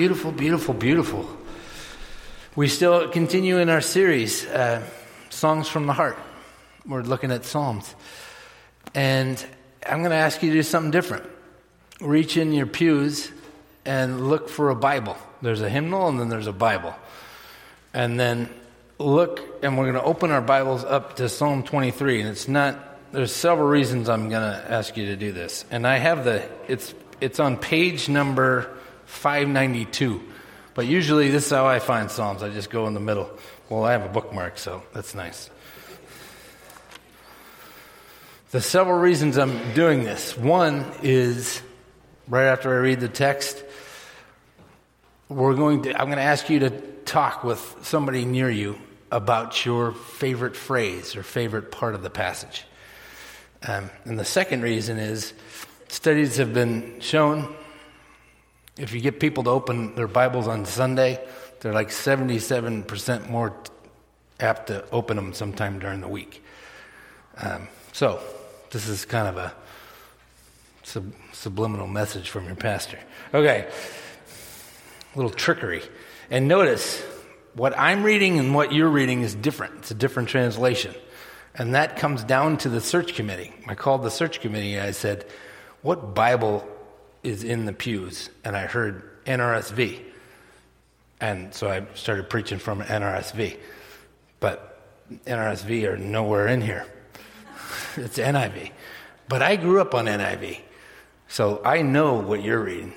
Beautiful, 0.00 0.32
beautiful, 0.32 0.72
beautiful. 0.72 1.28
We 2.56 2.68
still 2.68 3.10
continue 3.10 3.58
in 3.58 3.68
our 3.68 3.82
series, 3.82 4.46
uh, 4.46 4.82
Songs 5.28 5.68
from 5.68 5.84
the 5.86 5.92
Heart. 5.92 6.16
We're 6.86 7.02
looking 7.02 7.30
at 7.30 7.44
Psalms. 7.44 7.94
And 8.94 9.44
I'm 9.86 9.98
going 9.98 10.12
to 10.12 10.16
ask 10.16 10.42
you 10.42 10.48
to 10.48 10.56
do 10.56 10.62
something 10.62 10.90
different. 10.90 11.28
Reach 12.00 12.38
in 12.38 12.54
your 12.54 12.64
pews 12.64 13.30
and 13.84 14.30
look 14.30 14.48
for 14.48 14.70
a 14.70 14.74
Bible. 14.74 15.18
There's 15.42 15.60
a 15.60 15.68
hymnal 15.68 16.08
and 16.08 16.18
then 16.18 16.30
there's 16.30 16.46
a 16.46 16.52
Bible. 16.52 16.94
And 17.92 18.18
then 18.18 18.48
look, 18.96 19.42
and 19.62 19.76
we're 19.76 19.92
going 19.92 20.02
to 20.02 20.02
open 20.02 20.30
our 20.30 20.40
Bibles 20.40 20.82
up 20.82 21.16
to 21.16 21.28
Psalm 21.28 21.62
23. 21.62 22.22
And 22.22 22.30
it's 22.30 22.48
not, 22.48 23.12
there's 23.12 23.34
several 23.34 23.68
reasons 23.68 24.08
I'm 24.08 24.30
going 24.30 24.50
to 24.50 24.64
ask 24.66 24.96
you 24.96 25.04
to 25.08 25.16
do 25.16 25.30
this. 25.30 25.66
And 25.70 25.86
I 25.86 25.98
have 25.98 26.24
the, 26.24 26.48
it's, 26.68 26.94
it's 27.20 27.38
on 27.38 27.58
page 27.58 28.08
number 28.08 28.78
592. 29.10 30.22
But 30.74 30.86
usually 30.86 31.30
this 31.30 31.46
is 31.46 31.50
how 31.50 31.66
I 31.66 31.78
find 31.78 32.10
Psalms. 32.10 32.42
I 32.42 32.48
just 32.48 32.70
go 32.70 32.86
in 32.86 32.94
the 32.94 33.00
middle. 33.00 33.30
Well, 33.68 33.84
I 33.84 33.92
have 33.92 34.04
a 34.04 34.08
bookmark, 34.08 34.56
so 34.56 34.82
that's 34.94 35.14
nice. 35.14 35.50
There's 38.50 38.66
several 38.66 38.98
reasons 38.98 39.36
I'm 39.36 39.74
doing 39.74 40.04
this. 40.04 40.36
One 40.36 40.84
is 41.02 41.60
right 42.28 42.46
after 42.46 42.72
I 42.72 42.78
read 42.78 43.00
the 43.00 43.08
text, 43.08 43.62
we're 45.28 45.54
going 45.54 45.82
to, 45.82 46.00
I'm 46.00 46.06
going 46.06 46.18
to 46.18 46.24
ask 46.24 46.48
you 46.48 46.60
to 46.60 46.70
talk 47.04 47.44
with 47.44 47.76
somebody 47.82 48.24
near 48.24 48.50
you 48.50 48.78
about 49.12 49.64
your 49.64 49.92
favorite 49.92 50.56
phrase 50.56 51.16
or 51.16 51.22
favorite 51.22 51.70
part 51.70 51.94
of 51.94 52.02
the 52.02 52.10
passage. 52.10 52.64
Um, 53.66 53.90
and 54.04 54.18
the 54.18 54.24
second 54.24 54.62
reason 54.62 54.98
is 54.98 55.32
studies 55.88 56.38
have 56.38 56.54
been 56.54 57.00
shown 57.00 57.54
if 58.76 58.92
you 58.92 59.00
get 59.00 59.20
people 59.20 59.44
to 59.44 59.50
open 59.50 59.94
their 59.94 60.08
Bibles 60.08 60.48
on 60.48 60.64
Sunday, 60.64 61.24
they're 61.60 61.72
like 61.72 61.88
77% 61.88 63.28
more 63.28 63.54
apt 64.38 64.68
to 64.68 64.88
open 64.90 65.16
them 65.16 65.34
sometime 65.34 65.78
during 65.78 66.00
the 66.00 66.08
week. 66.08 66.42
Um, 67.36 67.68
so, 67.92 68.20
this 68.70 68.88
is 68.88 69.04
kind 69.04 69.28
of 69.28 69.36
a 69.36 69.52
sub- 70.82 71.12
subliminal 71.32 71.86
message 71.86 72.30
from 72.30 72.46
your 72.46 72.56
pastor. 72.56 72.98
Okay, 73.34 73.68
a 75.14 75.16
little 75.16 75.30
trickery. 75.30 75.82
And 76.30 76.48
notice, 76.48 77.02
what 77.54 77.76
I'm 77.78 78.02
reading 78.02 78.38
and 78.38 78.54
what 78.54 78.72
you're 78.72 78.88
reading 78.88 79.22
is 79.22 79.34
different. 79.34 79.74
It's 79.78 79.90
a 79.90 79.94
different 79.94 80.28
translation. 80.28 80.94
And 81.54 81.74
that 81.74 81.96
comes 81.96 82.22
down 82.22 82.58
to 82.58 82.68
the 82.68 82.80
search 82.80 83.14
committee. 83.14 83.52
I 83.66 83.74
called 83.74 84.02
the 84.02 84.10
search 84.10 84.40
committee 84.40 84.74
and 84.74 84.86
I 84.86 84.92
said, 84.92 85.26
What 85.82 86.14
Bible 86.14 86.66
is 87.22 87.44
in 87.44 87.66
the 87.66 87.72
pews, 87.72 88.30
and 88.44 88.56
I 88.56 88.66
heard 88.66 89.24
NRSV. 89.24 90.00
And 91.20 91.54
so 91.54 91.68
I 91.68 91.86
started 91.94 92.30
preaching 92.30 92.58
from 92.58 92.80
NRSV. 92.80 93.58
But 94.40 94.80
NRSV 95.26 95.86
are 95.86 95.96
nowhere 95.96 96.46
in 96.46 96.62
here. 96.62 96.86
it's 97.96 98.18
NIV. 98.18 98.70
But 99.28 99.42
I 99.42 99.56
grew 99.56 99.80
up 99.80 99.94
on 99.94 100.06
NIV. 100.06 100.60
So 101.28 101.60
I 101.64 101.82
know 101.82 102.14
what 102.14 102.42
you're 102.42 102.60
reading. 102.60 102.94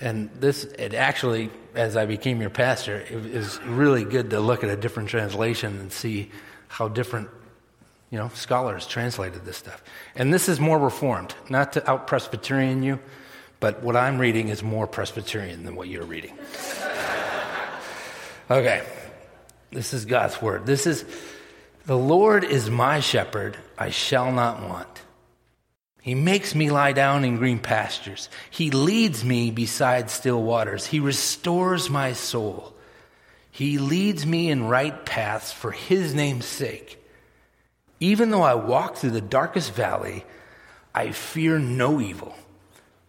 And 0.00 0.30
this, 0.34 0.64
it 0.64 0.94
actually, 0.94 1.50
as 1.74 1.96
I 1.96 2.06
became 2.06 2.40
your 2.40 2.50
pastor, 2.50 2.96
it 2.96 3.26
is 3.26 3.60
really 3.62 4.04
good 4.04 4.30
to 4.30 4.40
look 4.40 4.64
at 4.64 4.70
a 4.70 4.76
different 4.76 5.08
translation 5.08 5.78
and 5.78 5.92
see 5.92 6.30
how 6.68 6.88
different, 6.88 7.28
you 8.10 8.18
know, 8.18 8.30
scholars 8.34 8.86
translated 8.86 9.44
this 9.44 9.56
stuff. 9.56 9.82
And 10.14 10.32
this 10.32 10.48
is 10.48 10.58
more 10.58 10.78
reformed, 10.78 11.34
not 11.48 11.74
to 11.74 11.90
out 11.90 12.06
Presbyterian 12.06 12.82
you, 12.82 12.98
but 13.60 13.82
what 13.82 13.94
I'm 13.94 14.18
reading 14.18 14.48
is 14.48 14.62
more 14.62 14.86
Presbyterian 14.86 15.64
than 15.64 15.76
what 15.76 15.88
you're 15.88 16.04
reading. 16.04 16.36
okay, 18.50 18.82
this 19.70 19.92
is 19.92 20.06
God's 20.06 20.40
word. 20.40 20.64
This 20.64 20.86
is 20.86 21.04
the 21.84 21.96
Lord 21.96 22.42
is 22.42 22.70
my 22.70 23.00
shepherd, 23.00 23.58
I 23.78 23.90
shall 23.90 24.32
not 24.32 24.62
want. 24.66 24.88
He 26.00 26.14
makes 26.14 26.54
me 26.54 26.70
lie 26.70 26.92
down 26.92 27.24
in 27.24 27.36
green 27.36 27.58
pastures. 27.58 28.30
He 28.50 28.70
leads 28.70 29.22
me 29.22 29.50
beside 29.50 30.08
still 30.08 30.42
waters. 30.42 30.86
He 30.86 30.98
restores 30.98 31.90
my 31.90 32.14
soul. 32.14 32.74
He 33.50 33.76
leads 33.76 34.24
me 34.24 34.50
in 34.50 34.68
right 34.68 35.04
paths 35.04 35.52
for 35.52 35.72
his 35.72 36.14
name's 36.14 36.46
sake. 36.46 36.96
Even 37.98 38.30
though 38.30 38.42
I 38.42 38.54
walk 38.54 38.96
through 38.96 39.10
the 39.10 39.20
darkest 39.20 39.74
valley, 39.74 40.24
I 40.94 41.10
fear 41.10 41.58
no 41.58 42.00
evil 42.00 42.34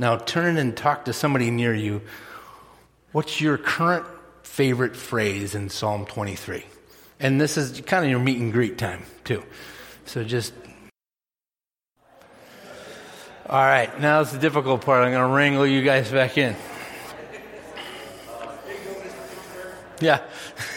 Now 0.00 0.16
turn 0.16 0.56
and 0.56 0.74
talk 0.74 1.04
to 1.04 1.12
somebody 1.12 1.50
near 1.50 1.74
you. 1.74 2.00
What's 3.12 3.38
your 3.38 3.58
current 3.58 4.06
favorite 4.42 4.96
phrase 4.96 5.54
in 5.54 5.68
Psalm 5.68 6.06
23? 6.06 6.64
And 7.20 7.38
this 7.38 7.58
is 7.58 7.82
kind 7.82 8.02
of 8.02 8.10
your 8.10 8.18
meet 8.18 8.38
and 8.38 8.50
greet 8.50 8.78
time, 8.78 9.02
too. 9.24 9.42
So 10.06 10.24
just. 10.24 10.54
All 13.46 13.62
right, 13.62 14.00
now 14.00 14.22
it's 14.22 14.32
the 14.32 14.38
difficult 14.38 14.86
part. 14.86 15.04
I'm 15.04 15.12
going 15.12 15.28
to 15.28 15.34
wrangle 15.34 15.66
you 15.66 15.82
guys 15.82 16.10
back 16.10 16.38
in. 16.38 16.56
Yeah. 20.00 20.22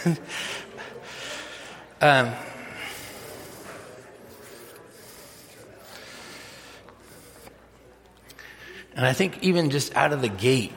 um, 2.02 2.34
And 8.96 9.06
I 9.06 9.14
think 9.14 9.44
even 9.44 9.70
just 9.70 9.96
out 9.96 10.14
of 10.14 10.22
the 10.22 10.30
gate, 10.30 10.74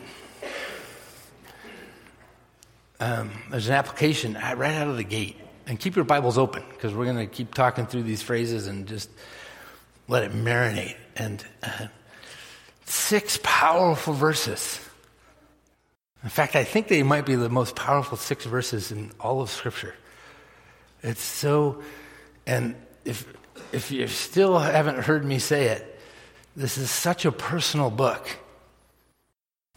um, 2.99 3.31
there's 3.51 3.69
an 3.69 3.75
application 3.75 4.35
right 4.35 4.75
out 4.75 4.89
of 4.89 4.97
the 4.97 5.05
gate. 5.05 5.37
And 5.67 5.79
keep 5.79 5.97
your 5.97 6.05
Bibles 6.05 6.39
open 6.39 6.63
because 6.71 6.95
we're 6.95 7.07
going 7.07 7.17
to 7.17 7.27
keep 7.27 7.53
talking 7.53 7.87
through 7.87 8.05
these 8.05 8.23
phrases 8.23 8.69
and 8.69 8.87
just 8.87 9.11
let 10.09 10.23
it 10.23 10.33
marinate. 10.33 10.97
And 11.17 11.45
uh, 11.63 11.89
six 12.85 13.39
powerful 13.43 14.15
verses. 14.15 14.81
In 16.23 16.31
fact, 16.31 16.57
I 16.57 16.65
think 16.65 16.89
they 16.89 17.03
might 17.03 17.27
be 17.27 17.35
the 17.35 17.49
most 17.49 17.77
powerful 17.77 18.17
six 18.17 18.45
verses 18.47 18.93
in 18.93 19.11
all 19.21 19.41
of 19.43 19.51
Scripture. 19.51 19.95
It's 21.03 21.23
so, 21.23 21.83
and 22.47 22.75
if 23.05 23.27
if 23.73 23.91
you 23.91 24.07
still 24.09 24.59
haven't 24.59 24.99
heard 24.99 25.25
me 25.25 25.39
say 25.39 25.67
it, 25.67 25.96
this 26.57 26.79
is 26.79 26.91
such 26.91 27.27
a 27.27 27.33
personal 27.33 27.91
book. 27.91 28.27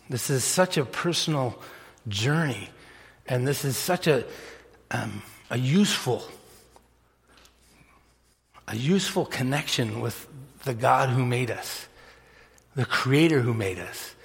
This 0.10 0.30
is 0.30 0.44
such 0.44 0.78
a 0.78 0.86
personal 0.86 1.62
journey. 2.08 2.70
And 3.28 3.46
this 3.46 3.66
is 3.66 3.78
such 3.78 4.08
a, 4.08 4.26
um, 4.90 5.22
a 5.50 5.58
useful, 5.58 6.24
a 8.68 8.76
useful 8.76 9.26
connection 9.26 10.00
with 10.00 10.28
the 10.64 10.74
God 10.74 11.10
who 11.10 11.26
made 11.26 11.52
us, 11.52 11.88
the 12.76 12.86
Creator 12.86 13.42
who 13.42 13.54
made 13.54 13.78
us. 13.78 14.16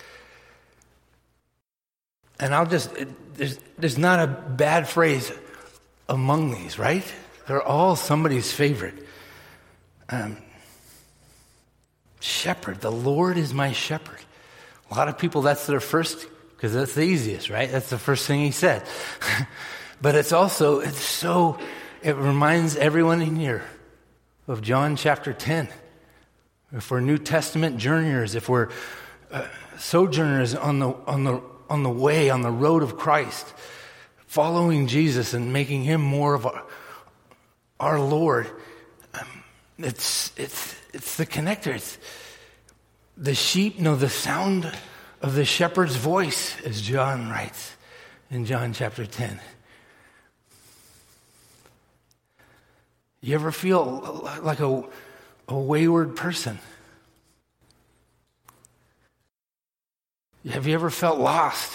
And 2.38 2.54
I'll 2.54 2.66
just, 2.66 2.96
it, 2.96 3.36
there's, 3.36 3.58
there's 3.76 3.98
not 3.98 4.20
a 4.20 4.26
bad 4.26 4.88
phrase 4.88 5.32
among 6.08 6.52
these, 6.52 6.78
right? 6.78 7.04
They're 7.46 7.62
all 7.62 7.96
somebody's 7.96 8.52
favorite. 8.52 8.94
Um, 10.08 10.38
shepherd. 12.24 12.80
The 12.80 12.90
Lord 12.90 13.36
is 13.36 13.52
my 13.52 13.72
shepherd. 13.72 14.18
A 14.90 14.94
lot 14.94 15.08
of 15.08 15.18
people, 15.18 15.42
that's 15.42 15.66
their 15.66 15.80
first, 15.80 16.26
because 16.56 16.72
that's 16.72 16.94
the 16.94 17.02
easiest, 17.02 17.50
right? 17.50 17.70
That's 17.70 17.90
the 17.90 17.98
first 17.98 18.26
thing 18.26 18.40
he 18.40 18.50
said. 18.50 18.82
but 20.00 20.14
it's 20.14 20.32
also, 20.32 20.80
it's 20.80 21.00
so, 21.00 21.58
it 22.02 22.16
reminds 22.16 22.76
everyone 22.76 23.20
in 23.20 23.36
here 23.36 23.62
of 24.48 24.62
John 24.62 24.96
chapter 24.96 25.32
10. 25.32 25.68
If 26.72 26.90
we're 26.90 27.00
New 27.00 27.18
Testament 27.18 27.76
journeyers, 27.76 28.34
if 28.34 28.48
we're 28.48 28.70
uh, 29.30 29.46
sojourners 29.78 30.54
on 30.54 30.78
the, 30.78 30.88
on, 31.06 31.24
the, 31.24 31.42
on 31.68 31.82
the 31.82 31.90
way, 31.90 32.30
on 32.30 32.42
the 32.42 32.50
road 32.50 32.82
of 32.82 32.96
Christ, 32.96 33.52
following 34.26 34.86
Jesus 34.86 35.34
and 35.34 35.52
making 35.52 35.84
him 35.84 36.00
more 36.00 36.34
of 36.34 36.46
our, 36.46 36.64
our 37.78 38.00
Lord, 38.00 38.50
um, 39.12 39.44
it's, 39.78 40.32
it's, 40.36 40.74
it's 40.94 41.16
the 41.16 41.26
connector. 41.26 41.74
It's, 41.74 41.98
the 43.16 43.34
sheep 43.34 43.78
know 43.78 43.96
the 43.96 44.08
sound 44.08 44.72
of 45.20 45.34
the 45.34 45.44
shepherd's 45.44 45.96
voice, 45.96 46.60
as 46.62 46.80
John 46.80 47.28
writes 47.28 47.74
in 48.30 48.44
John 48.44 48.72
chapter 48.72 49.06
10. 49.06 49.40
You 53.20 53.34
ever 53.34 53.52
feel 53.52 54.28
like 54.42 54.60
a, 54.60 54.84
a 55.48 55.58
wayward 55.58 56.16
person? 56.16 56.58
Have 60.48 60.66
you 60.66 60.74
ever 60.74 60.90
felt 60.90 61.18
lost? 61.18 61.72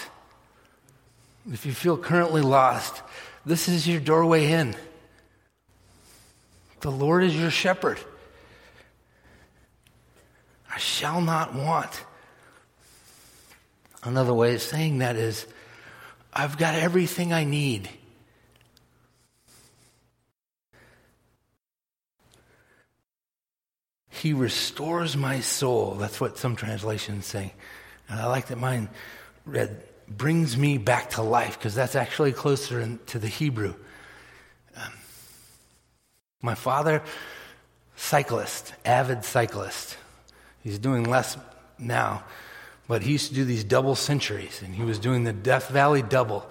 If 1.51 1.65
you 1.65 1.73
feel 1.73 1.97
currently 1.97 2.41
lost, 2.41 3.01
this 3.45 3.67
is 3.67 3.87
your 3.87 3.99
doorway 3.99 4.51
in. 4.51 4.75
The 6.81 6.91
Lord 6.91 7.23
is 7.23 7.35
your 7.35 7.49
shepherd. 7.49 7.97
I 10.79 10.81
shall 10.81 11.19
not 11.19 11.53
want. 11.53 12.05
Another 14.01 14.33
way 14.33 14.55
of 14.55 14.61
saying 14.61 14.99
that 14.99 15.17
is, 15.17 15.45
I've 16.31 16.57
got 16.57 16.73
everything 16.73 17.33
I 17.33 17.43
need. 17.43 17.89
He 24.07 24.31
restores 24.31 25.17
my 25.17 25.41
soul. 25.41 25.95
That's 25.95 26.21
what 26.21 26.37
some 26.37 26.55
translations 26.55 27.25
say. 27.25 27.51
And 28.07 28.17
I 28.17 28.27
like 28.27 28.47
that 28.47 28.57
mine 28.57 28.87
read, 29.45 29.83
brings 30.07 30.55
me 30.55 30.77
back 30.77 31.09
to 31.11 31.21
life, 31.21 31.59
because 31.59 31.75
that's 31.75 31.97
actually 31.97 32.31
closer 32.31 32.79
in, 32.79 32.99
to 33.07 33.19
the 33.19 33.27
Hebrew. 33.27 33.75
Um, 34.77 34.93
my 36.41 36.55
father, 36.55 37.03
cyclist, 37.97 38.73
avid 38.85 39.25
cyclist. 39.25 39.97
He's 40.63 40.79
doing 40.79 41.03
less 41.03 41.37
now, 41.77 42.23
but 42.87 43.01
he 43.01 43.13
used 43.13 43.29
to 43.29 43.35
do 43.35 43.45
these 43.45 43.63
double 43.63 43.95
centuries, 43.95 44.61
and 44.61 44.73
he 44.73 44.83
was 44.83 44.99
doing 44.99 45.23
the 45.23 45.33
Death 45.33 45.69
Valley 45.69 46.01
Double, 46.01 46.49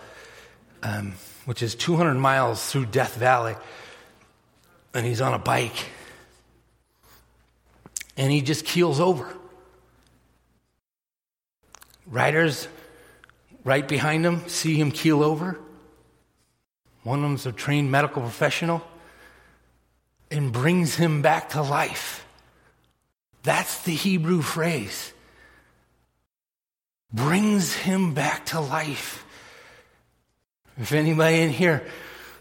um, 0.83 1.15
which 1.45 1.63
is 1.63 1.75
200 1.75 2.15
miles 2.15 2.71
through 2.71 2.87
Death 2.87 3.17
Valley, 3.17 3.57
and 4.95 5.05
he's 5.05 5.21
on 5.21 5.35
a 5.35 5.39
bike, 5.39 5.87
and 8.17 8.33
he 8.33 8.41
just 8.41 8.65
keels 8.65 9.01
over. 9.01 9.35
Riders 12.07 12.69
right 13.65 13.87
behind 13.87 14.25
him 14.25 14.49
see 14.49 14.75
him 14.75 14.91
keel 14.91 15.23
over. 15.23 15.59
One 17.03 17.19
of 17.19 17.23
them's 17.23 17.47
a 17.47 17.53
trained 17.53 17.91
medical 17.91 18.23
professional 18.23 18.83
and 20.31 20.53
brings 20.53 20.95
him 20.95 21.23
back 21.23 21.51
to 21.51 21.63
life. 21.63 22.25
That's 23.43 23.83
the 23.83 23.95
Hebrew 23.95 24.43
phrase. 24.43 25.13
Brings 27.13 27.75
him 27.75 28.15
back 28.15 28.47
to 28.47 28.61
life. 28.61 29.25
If 30.79 30.93
anybody 30.93 31.41
in 31.41 31.51
here 31.51 31.87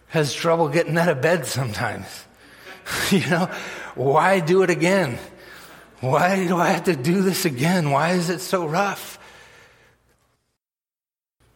has 0.09 0.33
trouble 0.33 0.69
getting 0.69 0.97
out 0.97 1.09
of 1.09 1.21
bed 1.21 1.45
sometimes, 1.45 2.05
you 3.11 3.27
know, 3.29 3.49
why 3.95 4.39
do 4.39 4.63
it 4.63 4.69
again? 4.69 5.17
Why 5.99 6.45
do 6.47 6.57
I 6.57 6.69
have 6.69 6.83
to 6.85 6.95
do 6.95 7.21
this 7.21 7.45
again? 7.45 7.89
Why 7.89 8.11
is 8.11 8.29
it 8.29 8.39
so 8.39 8.67
rough? 8.67 9.17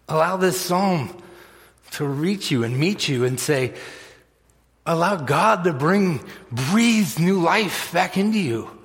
Allow 0.07 0.37
this 0.37 0.59
psalm 0.59 1.15
to 1.91 2.05
reach 2.05 2.51
you 2.51 2.63
and 2.63 2.77
meet 2.77 3.07
you 3.07 3.23
and 3.23 3.39
say, 3.39 3.75
allow 4.85 5.15
God 5.15 5.63
to 5.65 5.73
bring, 5.73 6.23
breathe 6.51 7.19
new 7.19 7.39
life 7.39 7.93
back 7.93 8.17
into 8.17 8.39
you. 8.39 8.80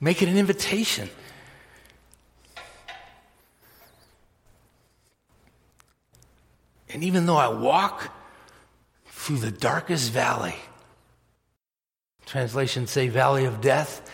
Make 0.00 0.22
it 0.22 0.28
an 0.28 0.36
invitation. 0.36 1.08
And 6.90 7.02
even 7.02 7.26
though 7.26 7.36
I 7.36 7.48
walk 7.48 8.12
through 9.06 9.38
the 9.38 9.50
darkest 9.50 10.12
valley, 10.12 10.54
translations 12.26 12.90
say 12.90 13.08
valley 13.08 13.44
of 13.44 13.60
death, 13.60 14.10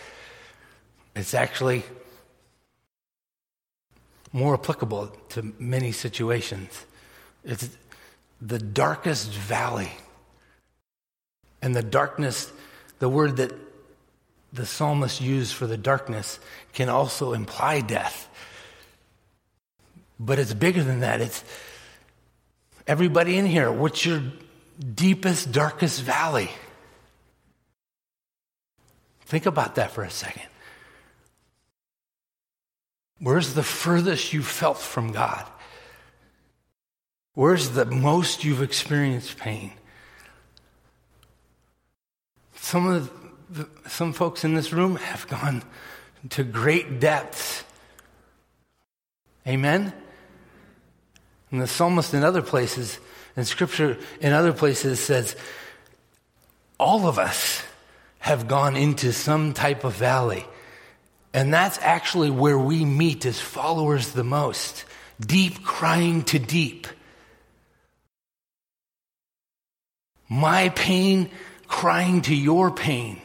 it's 1.15 1.33
actually 1.33 1.83
more 4.31 4.55
applicable 4.55 5.07
to 5.29 5.53
many 5.59 5.91
situations. 5.91 6.85
It's 7.43 7.69
the 8.41 8.59
darkest 8.59 9.31
valley. 9.31 9.91
And 11.61 11.75
the 11.75 11.83
darkness, 11.83 12.51
the 12.99 13.07
word 13.07 13.37
that 13.37 13.53
the 14.53 14.65
psalmist 14.65 15.19
used 15.19 15.53
for 15.53 15.65
the 15.67 15.77
darkness, 15.77 16.39
can 16.73 16.87
also 16.87 17.33
imply 17.33 17.81
death. 17.81 18.29
But 20.19 20.39
it's 20.39 20.53
bigger 20.53 20.83
than 20.83 20.99
that. 20.99 21.19
It's 21.19 21.43
everybody 22.87 23.37
in 23.37 23.45
here, 23.45 23.71
what's 23.71 24.05
your 24.05 24.21
deepest, 24.95 25.51
darkest 25.51 26.01
valley? 26.01 26.49
Think 29.25 29.47
about 29.47 29.75
that 29.75 29.91
for 29.91 30.03
a 30.03 30.09
second. 30.11 30.47
Where's 33.19 33.53
the 33.53 33.63
furthest 33.63 34.33
you've 34.33 34.45
felt 34.45 34.77
from 34.77 35.11
God? 35.11 35.45
Where's 37.33 37.71
the 37.71 37.85
most 37.85 38.43
you've 38.43 38.61
experienced 38.61 39.37
pain? 39.37 39.71
Some 42.55 42.85
of 42.85 43.11
the, 43.53 43.69
some 43.87 44.13
folks 44.13 44.43
in 44.43 44.55
this 44.55 44.73
room 44.73 44.95
have 44.95 45.27
gone 45.27 45.63
to 46.31 46.43
great 46.43 46.99
depths. 46.99 47.63
Amen. 49.47 49.93
And 51.51 51.61
the 51.61 51.67
psalmist 51.67 52.13
in 52.13 52.23
other 52.23 52.41
places, 52.41 52.99
and 53.35 53.45
scripture 53.45 53.97
in 54.19 54.33
other 54.33 54.53
places 54.53 54.99
says, 54.99 55.35
all 56.79 57.07
of 57.07 57.19
us 57.19 57.63
have 58.19 58.47
gone 58.47 58.75
into 58.75 59.13
some 59.13 59.53
type 59.53 59.83
of 59.83 59.95
valley. 59.95 60.45
And 61.33 61.53
that's 61.53 61.77
actually 61.79 62.31
where 62.31 62.57
we 62.57 62.85
meet 62.85 63.25
as 63.25 63.39
followers 63.39 64.11
the 64.11 64.23
most. 64.23 64.85
Deep 65.19 65.63
crying 65.63 66.23
to 66.23 66.39
deep. 66.39 66.87
My 70.29 70.69
pain 70.69 71.29
crying 71.67 72.21
to 72.23 72.35
your 72.35 72.71
pain. 72.71 73.19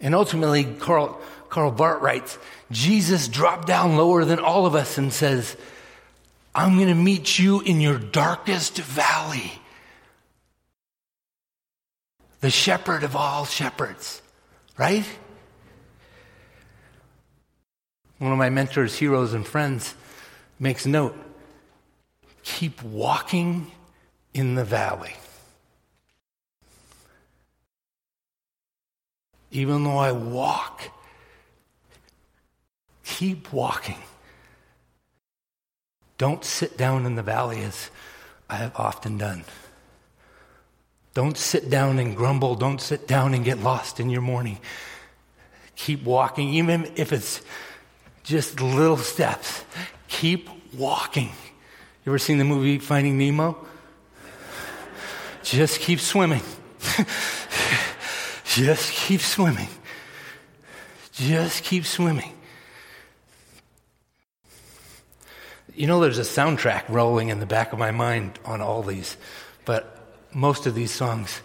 And 0.00 0.14
ultimately, 0.14 0.64
Karl, 0.64 1.20
Karl 1.48 1.70
Barth 1.70 2.02
writes 2.02 2.38
Jesus 2.70 3.28
dropped 3.28 3.66
down 3.66 3.96
lower 3.96 4.24
than 4.24 4.38
all 4.38 4.66
of 4.66 4.74
us 4.74 4.98
and 4.98 5.12
says, 5.12 5.56
I'm 6.54 6.76
going 6.76 6.88
to 6.88 6.94
meet 6.94 7.38
you 7.38 7.60
in 7.60 7.80
your 7.80 7.98
darkest 7.98 8.78
valley. 8.78 9.52
The 12.40 12.50
shepherd 12.50 13.02
of 13.02 13.16
all 13.16 13.44
shepherds, 13.44 14.22
right? 14.78 15.04
One 18.18 18.32
of 18.32 18.38
my 18.38 18.50
mentors, 18.50 18.96
heroes, 18.96 19.34
and 19.34 19.46
friends 19.46 19.94
makes 20.58 20.86
note 20.86 21.14
keep 22.42 22.82
walking 22.82 23.70
in 24.32 24.54
the 24.54 24.64
valley. 24.64 25.14
Even 29.56 29.84
though 29.84 29.96
I 29.96 30.12
walk, 30.12 30.82
keep 33.02 33.50
walking. 33.54 33.96
Don't 36.18 36.44
sit 36.44 36.76
down 36.76 37.06
in 37.06 37.14
the 37.14 37.22
valley 37.22 37.62
as 37.62 37.88
I 38.50 38.56
have 38.56 38.76
often 38.76 39.16
done. 39.16 39.44
Don't 41.14 41.38
sit 41.38 41.70
down 41.70 41.98
and 41.98 42.14
grumble. 42.14 42.54
Don't 42.54 42.82
sit 42.82 43.08
down 43.08 43.32
and 43.32 43.46
get 43.46 43.58
lost 43.58 43.98
in 43.98 44.10
your 44.10 44.20
mourning. 44.20 44.58
Keep 45.74 46.04
walking, 46.04 46.50
even 46.52 46.92
if 46.96 47.10
it's 47.10 47.40
just 48.24 48.60
little 48.60 48.98
steps. 48.98 49.64
Keep 50.08 50.50
walking. 50.74 51.30
You 52.04 52.12
ever 52.12 52.18
seen 52.18 52.36
the 52.36 52.44
movie 52.44 52.78
Finding 52.78 53.16
Nemo? 53.16 53.56
Just 55.42 55.80
keep 55.80 55.98
swimming. 55.98 56.42
Just 58.56 58.90
keep 58.92 59.20
swimming. 59.20 59.68
Just 61.12 61.62
keep 61.62 61.84
swimming. 61.84 62.32
You 65.74 65.86
know, 65.86 66.00
there's 66.00 66.16
a 66.16 66.22
soundtrack 66.22 66.88
rolling 66.88 67.28
in 67.28 67.38
the 67.38 67.44
back 67.44 67.74
of 67.74 67.78
my 67.78 67.90
mind 67.90 68.38
on 68.46 68.62
all 68.62 68.82
these, 68.82 69.18
but 69.66 70.16
most 70.32 70.64
of 70.64 70.74
these 70.74 70.90
songs, 70.90 71.42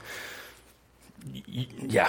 yeah, 1.43 2.07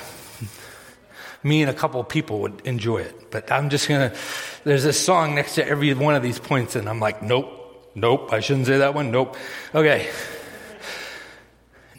me 1.42 1.62
and 1.62 1.70
a 1.70 1.74
couple 1.74 2.04
people 2.04 2.38
would 2.42 2.60
enjoy 2.64 2.98
it. 2.98 3.32
But 3.32 3.50
I'm 3.50 3.70
just 3.70 3.88
to, 3.88 4.16
there's 4.62 4.84
a 4.84 4.92
song 4.92 5.34
next 5.34 5.56
to 5.56 5.66
every 5.66 5.92
one 5.94 6.14
of 6.14 6.22
these 6.22 6.38
points, 6.38 6.76
and 6.76 6.88
I'm 6.88 7.00
like, 7.00 7.24
nope, 7.24 7.90
nope, 7.96 8.32
I 8.32 8.38
shouldn't 8.38 8.66
say 8.66 8.78
that 8.78 8.94
one, 8.94 9.10
nope. 9.10 9.36
Okay. 9.74 10.08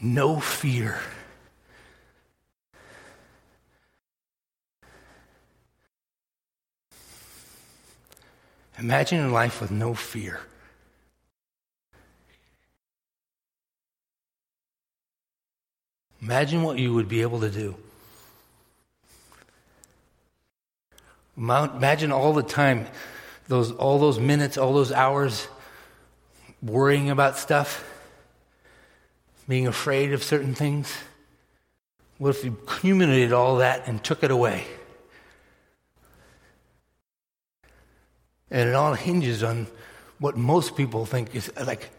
No 0.01 0.39
fear. 0.39 1.01
Imagine 8.83 9.21
a 9.21 9.29
life 9.29 9.61
with 9.61 9.71
no 9.71 9.93
fear. 9.93 10.41
Imagine 16.21 16.63
what 16.63 16.77
you 16.77 16.93
would 16.93 17.07
be 17.07 17.21
able 17.21 17.39
to 17.39 17.49
do. 17.49 17.77
Imagine 21.37 22.11
all 22.11 22.33
the 22.33 22.43
time, 22.43 22.87
those, 23.47 23.71
all 23.71 23.99
those 23.99 24.19
minutes, 24.19 24.57
all 24.57 24.73
those 24.73 24.91
hours 24.91 25.47
worrying 26.61 27.09
about 27.09 27.37
stuff, 27.37 27.85
being 29.47 29.65
afraid 29.65 30.11
of 30.11 30.21
certain 30.21 30.53
things. 30.53 30.93
What 32.17 32.31
if 32.31 32.43
you 32.43 32.57
accumulated 32.67 33.31
all 33.31 33.57
that 33.57 33.87
and 33.87 34.03
took 34.03 34.23
it 34.23 34.31
away? 34.31 34.65
And 38.53 38.69
it 38.69 38.75
all 38.75 38.93
hinges 38.93 39.43
on 39.43 39.67
what 40.19 40.37
most 40.37 40.77
people 40.77 41.05
think 41.05 41.35
is 41.35 41.51
like, 41.65 41.89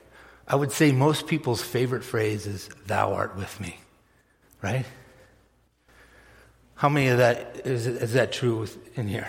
I 0.47 0.55
would 0.55 0.71
say 0.73 0.93
most 0.93 1.27
people's 1.27 1.61
favorite 1.61 2.05
phrase 2.05 2.47
is, 2.47 2.71
Thou 2.87 3.13
art 3.13 3.37
with 3.37 3.61
me, 3.61 3.77
right? 4.63 4.87
How 6.77 6.89
many 6.89 7.09
of 7.09 7.19
that 7.19 7.63
is, 7.65 7.87
is 7.87 8.13
that 8.15 8.33
true 8.33 8.67
in 8.95 9.09
here? 9.09 9.27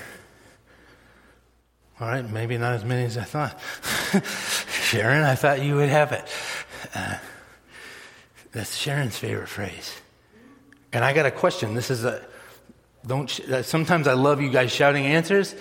All 1.99 2.07
right, 2.07 2.29
maybe 2.29 2.57
not 2.57 2.73
as 2.73 2.85
many 2.85 3.05
as 3.05 3.17
I 3.17 3.23
thought. 3.23 3.59
Sharon, 4.69 5.23
I 5.23 5.35
thought 5.35 5.63
you 5.63 5.75
would 5.77 5.89
have 5.89 6.11
it. 6.11 6.27
Uh, 6.93 7.15
that's 8.51 8.75
Sharon's 8.75 9.17
favorite 9.17 9.47
phrase. 9.47 9.93
And 10.93 11.03
I 11.03 11.13
got 11.13 11.25
a 11.25 11.31
question. 11.31 11.73
This 11.73 11.89
is 11.89 12.05
a 12.05 12.23
don't. 13.07 13.39
Uh, 13.39 13.63
sometimes 13.63 14.07
I 14.07 14.13
love 14.13 14.41
you 14.41 14.49
guys 14.49 14.71
shouting 14.71 15.05
answers. 15.05 15.55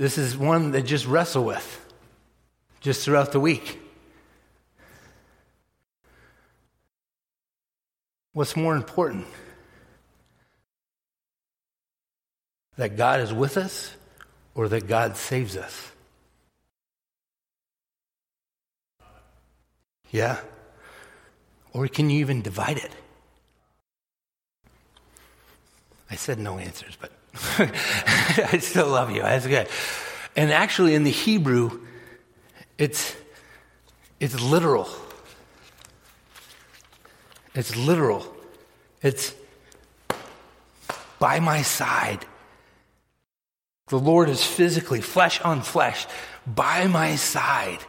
This 0.00 0.16
is 0.16 0.34
one 0.34 0.70
that 0.70 0.86
just 0.86 1.04
wrestle 1.04 1.44
with, 1.44 1.86
just 2.80 3.04
throughout 3.04 3.32
the 3.32 3.38
week. 3.38 3.78
What's 8.32 8.56
more 8.56 8.74
important? 8.74 9.26
That 12.78 12.96
God 12.96 13.20
is 13.20 13.30
with 13.30 13.58
us 13.58 13.94
or 14.54 14.68
that 14.68 14.88
God 14.88 15.18
saves 15.18 15.54
us? 15.54 15.92
Yeah? 20.10 20.40
Or 21.74 21.86
can 21.88 22.08
you 22.08 22.20
even 22.20 22.40
divide 22.40 22.78
it? 22.78 22.92
I 26.10 26.14
said 26.14 26.38
no 26.38 26.58
answers, 26.58 26.96
but 26.98 27.12
I 27.58 28.58
still 28.60 28.88
love 28.88 29.10
you. 29.10 29.22
That's 29.22 29.46
good. 29.46 29.68
And 30.36 30.52
actually, 30.52 30.94
in 30.94 31.04
the 31.04 31.10
Hebrew, 31.10 31.80
it's, 32.78 33.14
it's 34.18 34.40
literal. 34.40 34.88
It's 37.54 37.76
literal. 37.76 38.26
It's 39.02 39.34
by 41.18 41.40
my 41.40 41.62
side. 41.62 42.24
The 43.88 43.98
Lord 43.98 44.28
is 44.28 44.44
physically, 44.44 45.00
flesh 45.00 45.40
on 45.40 45.62
flesh, 45.62 46.06
by 46.46 46.86
my 46.86 47.16
side, 47.16 47.80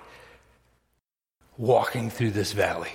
walking 1.58 2.10
through 2.10 2.32
this 2.32 2.54
valley. 2.54 2.92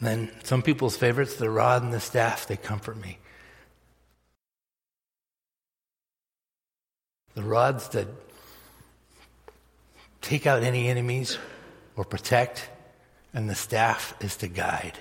Then 0.00 0.30
some 0.44 0.62
people's 0.62 0.96
favorites, 0.96 1.36
the 1.36 1.50
rod 1.50 1.82
and 1.82 1.92
the 1.92 2.00
staff, 2.00 2.46
they 2.46 2.56
comfort 2.56 2.96
me. 2.96 3.18
The 7.34 7.42
rods 7.42 7.88
that 7.90 8.08
take 10.22 10.46
out 10.46 10.62
any 10.62 10.88
enemies 10.88 11.38
or 11.96 12.04
protect, 12.04 12.68
and 13.34 13.48
the 13.48 13.54
staff 13.54 14.14
is 14.20 14.36
to 14.38 14.48
guide. 14.48 14.98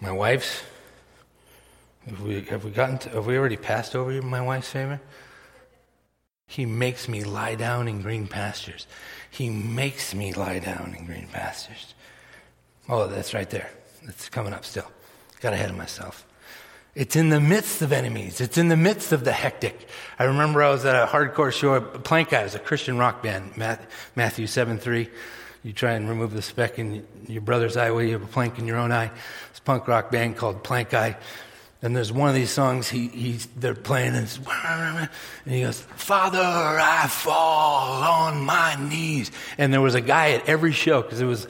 My 0.00 0.12
wife's, 0.12 0.62
have 2.06 2.22
we, 2.22 2.40
have 2.42 2.64
we 2.64 2.70
gotten 2.70 2.98
to, 2.98 3.08
have 3.10 3.26
we 3.26 3.36
already 3.36 3.56
passed 3.56 3.94
over 3.94 4.22
my 4.22 4.40
wife's 4.40 4.70
favorite? 4.70 5.00
He 6.48 6.64
makes 6.64 7.08
me 7.08 7.22
lie 7.24 7.54
down 7.54 7.86
in 7.86 8.00
green 8.00 8.26
pastures. 8.26 8.86
He 9.30 9.50
makes 9.50 10.14
me 10.14 10.32
lie 10.32 10.58
down 10.58 10.96
in 10.98 11.04
green 11.04 11.28
pastures. 11.30 11.94
Oh, 12.88 13.06
that's 13.06 13.34
right 13.34 13.48
there. 13.50 13.70
It's 14.04 14.30
coming 14.30 14.54
up 14.54 14.64
still. 14.64 14.90
Got 15.40 15.52
ahead 15.52 15.68
of 15.68 15.76
myself. 15.76 16.26
It's 16.94 17.14
in 17.14 17.28
the 17.28 17.38
midst 17.38 17.82
of 17.82 17.92
enemies. 17.92 18.40
It's 18.40 18.56
in 18.56 18.68
the 18.68 18.76
midst 18.76 19.12
of 19.12 19.24
the 19.24 19.30
hectic. 19.30 19.88
I 20.18 20.24
remember 20.24 20.62
I 20.62 20.70
was 20.70 20.86
at 20.86 20.96
a 20.96 21.06
hardcore 21.06 21.52
show, 21.52 21.78
Plankeye, 21.80 22.42
was 22.42 22.54
a 22.54 22.58
Christian 22.58 22.96
rock 22.96 23.22
band, 23.22 23.56
Matthew 24.16 24.46
7 24.46 24.78
3. 24.78 25.08
You 25.62 25.72
try 25.74 25.92
and 25.92 26.08
remove 26.08 26.32
the 26.32 26.42
speck 26.42 26.78
in 26.78 27.06
your 27.26 27.42
brother's 27.42 27.76
eye 27.76 27.90
while 27.90 28.02
you 28.02 28.12
have 28.12 28.22
a 28.22 28.26
plank 28.26 28.58
in 28.58 28.66
your 28.66 28.78
own 28.78 28.90
eye. 28.90 29.10
It's 29.50 29.60
punk 29.60 29.86
rock 29.86 30.10
band 30.10 30.38
called 30.38 30.64
Plankeye. 30.64 31.16
And 31.80 31.94
there's 31.94 32.12
one 32.12 32.28
of 32.28 32.34
these 32.34 32.50
songs 32.50 32.88
he, 32.88 33.06
he's, 33.06 33.46
they're 33.56 33.74
playing, 33.74 34.14
and, 34.14 34.28
and 34.56 35.08
he 35.54 35.60
goes, 35.60 35.80
Father, 35.80 36.40
I 36.42 37.06
fall 37.08 38.02
on 38.02 38.44
my 38.44 38.76
knees. 38.88 39.30
And 39.58 39.72
there 39.72 39.80
was 39.80 39.94
a 39.94 40.00
guy 40.00 40.32
at 40.32 40.48
every 40.48 40.72
show, 40.72 41.02
because 41.02 41.20
it 41.20 41.24
was, 41.24 41.46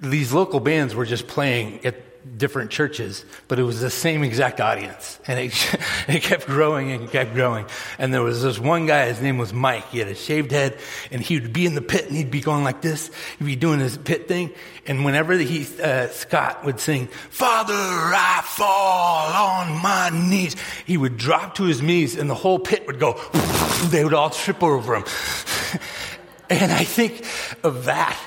these 0.00 0.32
local 0.32 0.60
bands 0.60 0.94
were 0.94 1.04
just 1.04 1.26
playing 1.26 1.84
at 1.84 2.05
different 2.36 2.70
churches, 2.70 3.24
but 3.48 3.58
it 3.58 3.62
was 3.62 3.80
the 3.80 3.90
same 3.90 4.22
exact 4.22 4.60
audience. 4.60 5.18
And 5.26 5.38
it, 5.38 5.76
it 6.08 6.22
kept 6.22 6.46
growing 6.46 6.92
and 6.92 7.10
kept 7.10 7.34
growing. 7.34 7.66
And 7.98 8.12
there 8.12 8.22
was 8.22 8.42
this 8.42 8.58
one 8.58 8.86
guy, 8.86 9.06
his 9.06 9.20
name 9.20 9.38
was 9.38 9.52
Mike. 9.52 9.88
He 9.90 9.98
had 9.98 10.08
a 10.08 10.14
shaved 10.14 10.50
head, 10.50 10.78
and 11.10 11.22
he 11.22 11.38
would 11.38 11.52
be 11.52 11.66
in 11.66 11.74
the 11.74 11.82
pit, 11.82 12.06
and 12.06 12.16
he'd 12.16 12.30
be 12.30 12.40
going 12.40 12.64
like 12.64 12.82
this. 12.82 13.10
He'd 13.38 13.44
be 13.44 13.56
doing 13.56 13.80
his 13.80 13.96
pit 13.96 14.28
thing. 14.28 14.52
And 14.86 15.04
whenever 15.04 15.34
he, 15.34 15.66
uh, 15.82 16.08
Scott 16.08 16.64
would 16.64 16.80
sing, 16.80 17.08
Father, 17.08 17.74
I 17.74 18.42
fall 18.44 19.32
on 19.32 19.82
my 19.82 20.10
knees, 20.12 20.56
he 20.84 20.96
would 20.96 21.16
drop 21.16 21.56
to 21.56 21.64
his 21.64 21.82
knees, 21.82 22.16
and 22.16 22.28
the 22.28 22.34
whole 22.34 22.58
pit 22.58 22.86
would 22.86 23.00
go, 23.00 23.20
they 23.90 24.04
would 24.04 24.14
all 24.14 24.30
trip 24.30 24.62
over 24.62 24.96
him. 24.96 25.04
and 26.50 26.72
I 26.72 26.84
think 26.84 27.24
of 27.64 27.86
that 27.86 28.18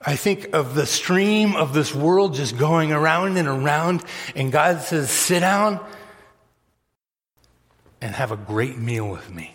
I 0.00 0.14
think 0.14 0.54
of 0.54 0.74
the 0.74 0.86
stream 0.86 1.56
of 1.56 1.74
this 1.74 1.94
world 1.94 2.34
just 2.34 2.56
going 2.56 2.92
around 2.92 3.36
and 3.36 3.48
around, 3.48 4.04
and 4.36 4.52
God 4.52 4.80
says, 4.82 5.10
Sit 5.10 5.40
down 5.40 5.84
and 8.00 8.14
have 8.14 8.30
a 8.30 8.36
great 8.36 8.78
meal 8.78 9.08
with 9.08 9.28
me. 9.30 9.54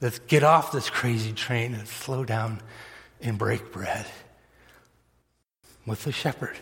Let's 0.00 0.18
get 0.20 0.42
off 0.42 0.72
this 0.72 0.88
crazy 0.88 1.32
train 1.32 1.74
and 1.74 1.86
slow 1.86 2.24
down 2.24 2.60
and 3.20 3.38
break 3.38 3.72
bread 3.72 4.06
with 5.86 6.04
the 6.04 6.12
shepherd. 6.12 6.56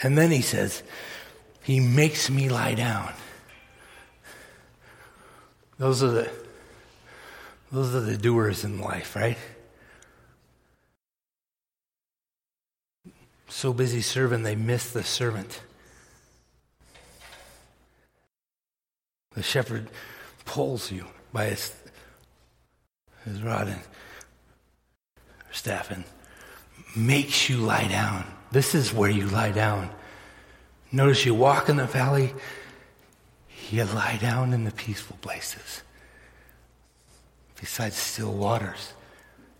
And 0.00 0.16
then 0.16 0.30
he 0.30 0.42
says, 0.42 0.82
He 1.62 1.80
makes 1.80 2.30
me 2.30 2.48
lie 2.48 2.74
down. 2.74 3.12
Those 5.78 6.02
are 6.02 6.10
the 6.10 6.30
those 7.70 7.94
are 7.94 8.00
the 8.00 8.16
doers 8.16 8.64
in 8.64 8.80
life, 8.80 9.14
right? 9.14 9.36
So 13.48 13.72
busy 13.72 14.00
serving, 14.00 14.42
they 14.42 14.56
miss 14.56 14.90
the 14.90 15.02
servant. 15.02 15.62
The 19.34 19.42
shepherd 19.42 19.88
pulls 20.44 20.90
you 20.90 21.06
by 21.32 21.46
his, 21.46 21.74
his 23.24 23.42
rod 23.42 23.68
and 23.68 23.80
staff 25.50 25.90
and 25.90 26.04
makes 26.96 27.48
you 27.50 27.58
lie 27.58 27.88
down. 27.88 28.24
This 28.50 28.74
is 28.74 28.92
where 28.92 29.10
you 29.10 29.26
lie 29.26 29.52
down. 29.52 29.90
Notice 30.90 31.26
you 31.26 31.34
walk 31.34 31.68
in 31.68 31.76
the 31.76 31.86
valley 31.86 32.32
you 33.72 33.84
lie 33.84 34.18
down 34.20 34.52
in 34.52 34.64
the 34.64 34.70
peaceful 34.70 35.16
places 35.20 35.82
beside 37.60 37.92
still 37.92 38.32
waters 38.32 38.92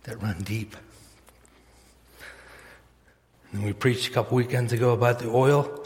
that 0.03 0.21
run 0.21 0.41
deep. 0.41 0.75
And 3.51 3.63
we 3.63 3.73
preached 3.73 4.07
a 4.07 4.11
couple 4.11 4.37
weekends 4.37 4.73
ago 4.73 4.91
about 4.91 5.19
the 5.19 5.29
oil. 5.29 5.85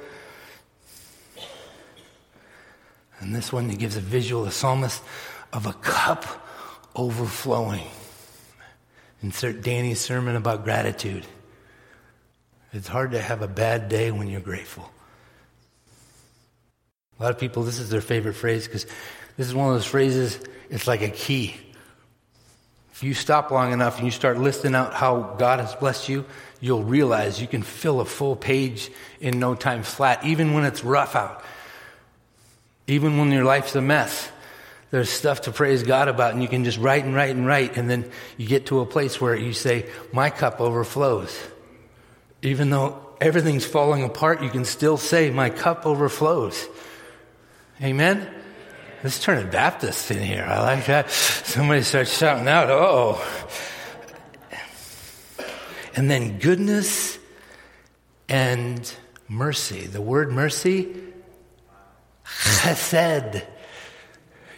And 3.19 3.33
this 3.33 3.53
one, 3.53 3.69
gives 3.69 3.95
a 3.95 4.01
visual, 4.01 4.43
the 4.43 4.51
psalmist, 4.51 5.01
of 5.53 5.65
a 5.65 5.73
cup 5.73 6.25
overflowing. 6.95 7.87
Insert 9.21 9.61
Danny's 9.61 10.01
sermon 10.01 10.35
about 10.35 10.65
gratitude. 10.65 11.25
It's 12.73 12.87
hard 12.87 13.11
to 13.11 13.21
have 13.21 13.41
a 13.41 13.47
bad 13.47 13.87
day 13.87 14.11
when 14.11 14.27
you're 14.27 14.41
grateful. 14.41 14.92
A 17.23 17.27
lot 17.27 17.31
of 17.31 17.39
people, 17.39 17.63
this 17.63 17.79
is 17.79 17.89
their 17.89 18.01
favorite 18.01 18.33
phrase 18.33 18.67
because 18.67 18.85
this 19.37 19.47
is 19.47 19.55
one 19.55 19.69
of 19.69 19.75
those 19.75 19.85
phrases, 19.85 20.37
it's 20.69 20.87
like 20.87 21.01
a 21.01 21.09
key. 21.09 21.55
If 22.91 23.01
you 23.01 23.13
stop 23.13 23.49
long 23.49 23.71
enough 23.71 23.95
and 23.95 24.05
you 24.05 24.11
start 24.11 24.39
listing 24.39 24.75
out 24.75 24.93
how 24.93 25.33
God 25.39 25.61
has 25.61 25.73
blessed 25.73 26.09
you, 26.09 26.25
you'll 26.59 26.83
realize 26.83 27.39
you 27.39 27.47
can 27.47 27.63
fill 27.63 28.01
a 28.01 28.05
full 28.05 28.35
page 28.35 28.91
in 29.21 29.39
no 29.39 29.55
time 29.55 29.83
flat, 29.83 30.25
even 30.25 30.53
when 30.53 30.65
it's 30.65 30.83
rough 30.83 31.15
out. 31.15 31.41
Even 32.87 33.17
when 33.17 33.31
your 33.31 33.45
life's 33.45 33.73
a 33.75 33.81
mess, 33.81 34.29
there's 34.91 35.09
stuff 35.09 35.43
to 35.43 35.53
praise 35.53 35.81
God 35.81 36.09
about, 36.09 36.33
and 36.33 36.41
you 36.41 36.49
can 36.49 36.65
just 36.65 36.77
write 36.77 37.05
and 37.05 37.15
write 37.15 37.33
and 37.37 37.47
write, 37.47 37.77
and 37.77 37.89
then 37.89 38.11
you 38.35 38.49
get 38.49 38.65
to 38.65 38.81
a 38.81 38.85
place 38.85 39.21
where 39.21 39.33
you 39.33 39.53
say, 39.53 39.89
My 40.11 40.29
cup 40.29 40.59
overflows. 40.59 41.41
Even 42.41 42.69
though 42.69 43.15
everything's 43.21 43.63
falling 43.63 44.03
apart, 44.03 44.43
you 44.43 44.49
can 44.49 44.65
still 44.65 44.97
say, 44.97 45.29
My 45.29 45.49
cup 45.49 45.85
overflows. 45.85 46.67
Amen? 47.83 48.25
Let's 49.03 49.19
turn 49.19 49.45
a 49.45 49.49
Baptist 49.49 50.09
in 50.09 50.19
here. 50.19 50.45
I 50.47 50.61
like 50.61 50.85
that. 50.85 51.11
Somebody 51.11 51.81
starts 51.81 52.17
shouting 52.17 52.47
out, 52.47 52.69
oh. 52.69 53.21
And 55.93 56.09
then 56.09 56.39
goodness 56.39 57.19
and 58.29 58.95
mercy. 59.27 59.85
The 59.85 60.01
word 60.01 60.31
mercy, 60.31 60.95
chesed. 62.25 63.35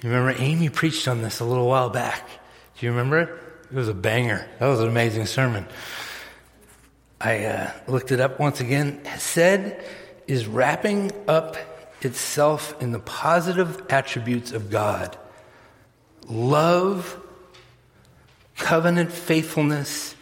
You 0.03 0.09
remember 0.09 0.39
Amy 0.39 0.69
preached 0.69 1.07
on 1.07 1.23
this 1.23 1.39
a 1.39 1.45
little 1.45 1.67
while 1.67 1.89
back. 1.89 2.29
Do 2.77 2.85
you 2.85 2.91
remember 2.91 3.21
it? 3.21 3.29
It 3.71 3.75
was 3.75 3.87
a 3.87 3.95
banger. 3.95 4.47
That 4.59 4.67
was 4.67 4.81
an 4.81 4.87
amazing 4.87 5.25
sermon. 5.25 5.65
I 7.19 7.45
uh, 7.45 7.71
looked 7.87 8.11
it 8.11 8.19
up 8.19 8.39
once 8.39 8.61
again. 8.61 9.03
Hesed 9.03 9.73
is 10.27 10.45
wrapping 10.45 11.11
up 11.27 11.57
itself 12.01 12.81
in 12.81 12.91
the 12.91 12.99
positive 12.99 13.81
attributes 13.89 14.51
of 14.51 14.69
God 14.69 15.17
love, 16.27 17.19
covenant 18.57 19.11
faithfulness, 19.11 20.15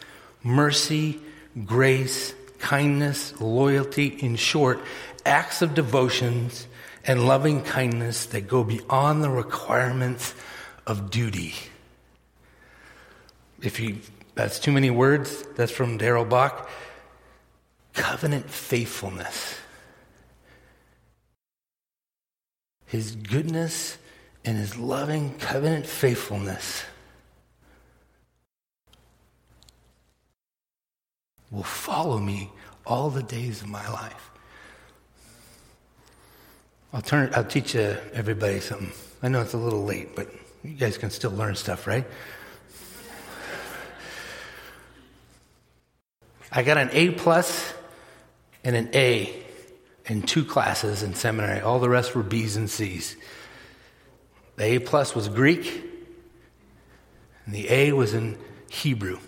mercy, 0.44 1.20
grace, 1.66 2.34
kindness, 2.60 3.40
loyalty, 3.40 4.08
in 4.08 4.36
short, 4.36 4.80
acts 5.26 5.62
of 5.62 5.74
devotions 5.74 6.68
and 7.06 7.26
loving 7.26 7.62
kindness 7.62 8.26
that 8.28 8.48
go 8.48 8.64
beyond 8.64 9.24
the 9.24 9.30
requirements 9.30 10.34
of 10.86 11.10
duty. 11.10 11.54
If 13.62 13.80
you 13.80 14.00
that's 14.36 14.60
too 14.60 14.72
many 14.72 14.90
words, 14.90 15.44
that's 15.56 15.72
from 15.72 16.00
Daryl 16.00 16.28
Bach. 16.28 16.70
Covenant 17.94 18.50
faithfulness. 18.50 19.60
His 22.94 23.16
goodness 23.16 23.98
and 24.46 24.56
his 24.56 24.78
loving 24.78 25.34
covenant 25.39 25.88
faithfulness 25.88 26.84
will 31.50 31.64
follow 31.64 32.20
me 32.20 32.52
all 32.86 33.10
the 33.10 33.24
days 33.24 33.64
of 33.64 33.70
my 33.70 33.89
life. 33.89 34.30
I'll 36.94 37.02
turn. 37.02 37.32
I'll 37.34 37.44
teach 37.44 37.76
uh, 37.76 37.96
everybody 38.14 38.60
something. 38.60 38.91
I 39.24 39.28
know 39.28 39.41
it's 39.41 39.56
a 39.56 39.58
little 39.58 39.86
late, 39.86 40.16
but 40.16 40.30
you 40.64 40.76
guys 40.76 41.00
can 41.00 41.10
still 41.10 41.32
learn 41.32 41.56
stuff, 41.56 41.88
right? 41.88 42.06
I 46.52 46.62
got 46.62 46.78
an 46.78 46.91
A 46.91 47.10
plus 47.10 47.74
and 48.64 48.76
an 48.76 48.91
A 48.94 49.43
in 50.06 50.22
two 50.22 50.43
classes 50.43 51.04
in 51.04 51.14
seminary. 51.14 51.62
All 51.62 51.80
the 51.80 51.89
rest 51.89 52.16
were 52.16 52.24
B's 52.24 52.56
and 52.56 52.70
C's. 52.70 53.16
The 54.56 54.76
A 54.76 54.80
plus 54.80 55.16
was 55.16 55.30
Greek, 55.30 55.84
and 57.45 57.56
the 57.56 57.70
A 57.70 57.91
was 57.93 58.14
in 58.14 58.38
Hebrew. 58.70 59.20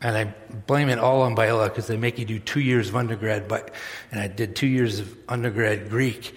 And 0.00 0.16
I 0.16 0.34
blame 0.66 0.88
it 0.88 0.98
all 0.98 1.22
on 1.22 1.36
Biola 1.36 1.68
because 1.68 1.86
they 1.86 1.96
make 1.96 2.18
you 2.18 2.24
do 2.24 2.40
two 2.40 2.60
years 2.60 2.88
of 2.88 2.96
undergrad, 2.96 3.46
but 3.46 3.72
and 4.10 4.20
I 4.20 4.26
did 4.26 4.56
two 4.56 4.66
years 4.66 4.98
of 4.98 5.16
undergrad 5.28 5.88
Greek, 5.88 6.36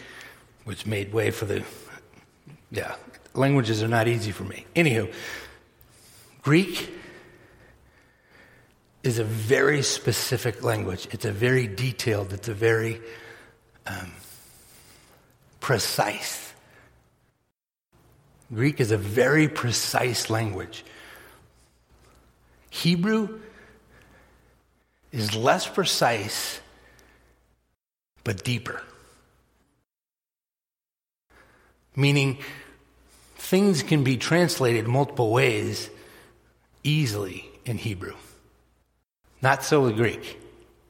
which 0.66 0.86
made 0.86 1.12
way 1.12 1.32
for 1.32 1.46
the 1.46 1.64
yeah 2.70 2.96
languages 3.34 3.82
are 3.82 3.88
not 3.88 4.08
easy 4.08 4.32
for 4.32 4.44
me. 4.44 4.66
Anywho, 4.76 5.12
Greek 6.44 6.92
is 9.06 9.20
a 9.20 9.24
very 9.24 9.84
specific 9.84 10.64
language. 10.64 11.08
It's 11.12 11.26
a 11.26 11.32
very 11.32 11.68
detailed. 11.68 12.34
It's 12.34 12.48
a 12.48 12.54
very 12.54 13.02
um, 13.86 14.12
precise. 15.60 16.54
Greek 18.54 18.80
is 18.80 18.92
a 18.92 18.98
very 18.98 19.48
precise 19.48 20.30
language. 20.30 20.84
Hebrew 22.70 23.40
is 25.12 25.36
less 25.36 25.68
precise, 25.68 26.60
but 28.24 28.44
deeper. 28.44 28.82
Meaning, 31.96 32.40
things 33.38 33.84
can 33.84 34.04
be 34.04 34.18
translated 34.18 34.88
multiple 34.88 35.32
ways 35.32 35.90
easily 36.84 37.48
in 37.66 37.78
Hebrew. 37.78 38.16
Not 39.46 39.64
so 39.64 39.82
with 39.82 39.96
Greek. 39.96 40.40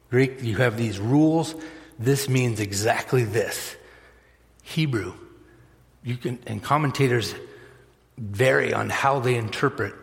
Greek, 0.10 0.42
you 0.42 0.56
have 0.56 0.78
these 0.78 0.98
rules. 0.98 1.56
This 2.00 2.30
means 2.30 2.62
exactly 2.62 3.26
this. 3.26 3.76
Hebrew, 4.64 5.14
you 6.06 6.16
can, 6.16 6.40
and 6.48 6.64
commentators 6.64 7.36
vary 8.18 8.74
on 8.74 8.90
how 8.90 9.20
they 9.20 9.36
interpret 9.36 9.94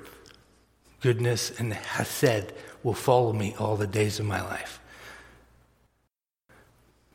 goodness 1.01 1.51
and 1.59 1.73
hesed 1.73 2.53
will 2.83 2.93
follow 2.93 3.33
me 3.33 3.55
all 3.59 3.77
the 3.77 3.87
days 3.87 4.21
of 4.21 4.27
my 4.27 4.43
life. 4.43 4.83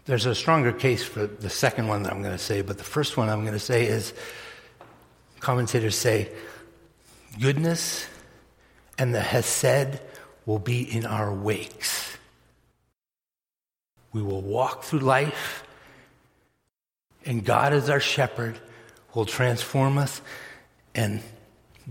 There's 0.06 0.26
a 0.26 0.34
stronger 0.34 0.72
case 0.72 1.04
for 1.04 1.28
the 1.28 1.52
second 1.52 1.88
one 1.88 2.02
that 2.02 2.14
I'm 2.14 2.24
going 2.24 2.36
to 2.36 2.44
say, 2.44 2.64
but 2.64 2.80
the 2.80 2.84
first 2.84 3.16
one 3.16 3.30
I'm 3.30 3.42
going 3.42 3.54
to 3.54 3.60
say 3.60 3.86
is 3.86 4.12
commentators 5.40 5.96
say 5.96 6.32
goodness 7.40 8.08
and 8.98 9.14
the 9.14 9.22
Hesed 9.22 10.00
will 10.48 10.58
be 10.58 10.82
in 10.82 11.06
our 11.06 11.32
wakes. 11.32 12.18
We 14.14 14.24
will 14.24 14.42
walk 14.42 14.84
through 14.84 15.02
life, 15.02 15.64
and 17.26 17.46
God, 17.46 17.74
as 17.74 17.90
our 17.90 18.00
shepherd, 18.00 18.58
will 19.14 19.26
transform 19.26 19.98
us, 19.98 20.22
and 20.96 21.22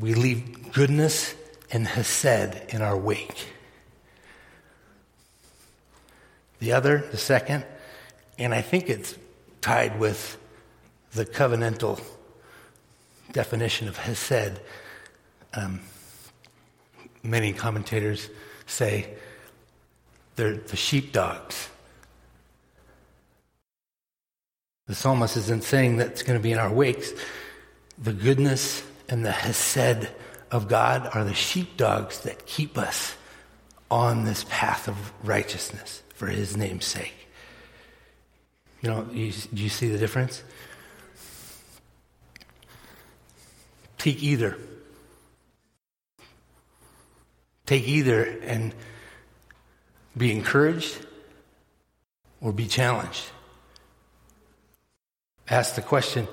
we 0.00 0.14
leave 0.14 0.72
goodness 0.72 1.34
and 1.70 1.86
Hesed 1.86 2.56
in 2.70 2.80
our 2.80 2.96
wake. 2.96 3.52
The 6.58 6.72
other, 6.72 7.04
the 7.10 7.18
second, 7.18 7.64
and 8.38 8.54
I 8.54 8.62
think 8.62 8.88
it's 8.88 9.14
tied 9.60 10.00
with 10.00 10.38
the 11.12 11.26
covenantal 11.26 12.02
definition 13.32 13.88
of 13.88 13.98
Hesed. 13.98 14.58
Um, 15.52 15.80
many 17.22 17.52
commentators 17.52 18.30
say 18.66 19.14
they're 20.36 20.56
the 20.56 20.76
sheepdogs. 20.76 21.70
The 24.86 24.94
psalmist 24.94 25.36
isn't 25.36 25.64
saying 25.64 25.96
that 25.96 26.08
it's 26.08 26.22
going 26.22 26.38
to 26.38 26.42
be 26.42 26.52
in 26.52 26.58
our 26.58 26.72
wakes. 26.72 27.12
The 27.98 28.12
goodness 28.12 28.84
and 29.08 29.24
the 29.24 29.32
Hesed 29.32 30.08
of 30.50 30.68
God 30.68 31.10
are 31.12 31.24
the 31.24 31.34
sheepdogs 31.34 32.20
that 32.20 32.46
keep 32.46 32.78
us 32.78 33.16
on 33.90 34.24
this 34.24 34.44
path 34.48 34.88
of 34.88 35.12
righteousness 35.26 36.02
for 36.14 36.26
his 36.26 36.56
name's 36.56 36.84
sake. 36.84 37.14
You 38.82 38.90
know, 38.90 39.08
you, 39.12 39.32
do 39.32 39.62
you 39.62 39.68
see 39.68 39.88
the 39.88 39.98
difference? 39.98 40.42
Take 43.98 44.22
either. 44.22 44.56
Take 47.66 47.86
either 47.86 48.24
and 48.42 48.74
be 50.16 50.32
encouraged 50.32 51.04
or 52.40 52.52
be 52.52 52.66
challenged. 52.66 53.24
Ask 55.48 55.74
the 55.74 55.82
question 55.82 56.26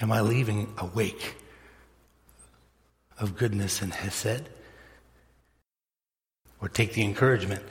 Am 0.00 0.10
I 0.10 0.22
leaving 0.22 0.72
a 0.78 0.86
wake 0.86 1.36
of 3.18 3.36
goodness 3.36 3.82
and 3.82 3.92
Hesed? 3.92 4.48
or 6.60 6.68
take 6.68 6.92
the 6.92 7.02
encouragement. 7.02 7.62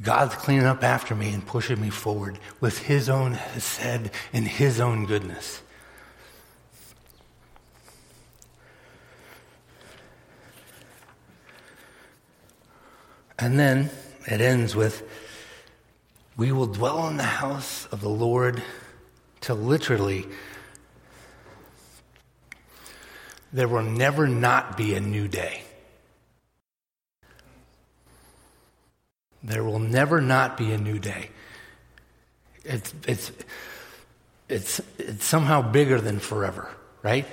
God's 0.00 0.34
cleaning 0.34 0.66
up 0.66 0.82
after 0.82 1.14
me 1.14 1.32
and 1.32 1.46
pushing 1.46 1.80
me 1.80 1.90
forward 1.90 2.38
with 2.60 2.78
His 2.78 3.08
own 3.08 3.32
Hesed 3.32 4.10
and 4.32 4.48
His 4.48 4.80
own 4.80 5.06
goodness. 5.06 5.62
And 13.42 13.58
then 13.58 13.90
it 14.24 14.40
ends 14.40 14.76
with, 14.76 15.02
We 16.36 16.52
will 16.52 16.68
dwell 16.68 17.08
in 17.08 17.16
the 17.16 17.24
house 17.24 17.86
of 17.86 18.00
the 18.00 18.08
Lord 18.08 18.62
till 19.40 19.56
literally 19.56 20.26
there 23.52 23.66
will 23.66 23.82
never 23.82 24.28
not 24.28 24.76
be 24.76 24.94
a 24.94 25.00
new 25.00 25.26
day. 25.26 25.64
There 29.42 29.64
will 29.64 29.80
never 29.80 30.20
not 30.20 30.56
be 30.56 30.70
a 30.70 30.78
new 30.78 31.00
day. 31.00 31.30
It's, 32.64 32.94
it's, 33.08 33.32
it's, 34.48 34.80
it's 34.98 35.24
somehow 35.24 35.62
bigger 35.62 36.00
than 36.00 36.20
forever, 36.20 36.70
right? 37.02 37.26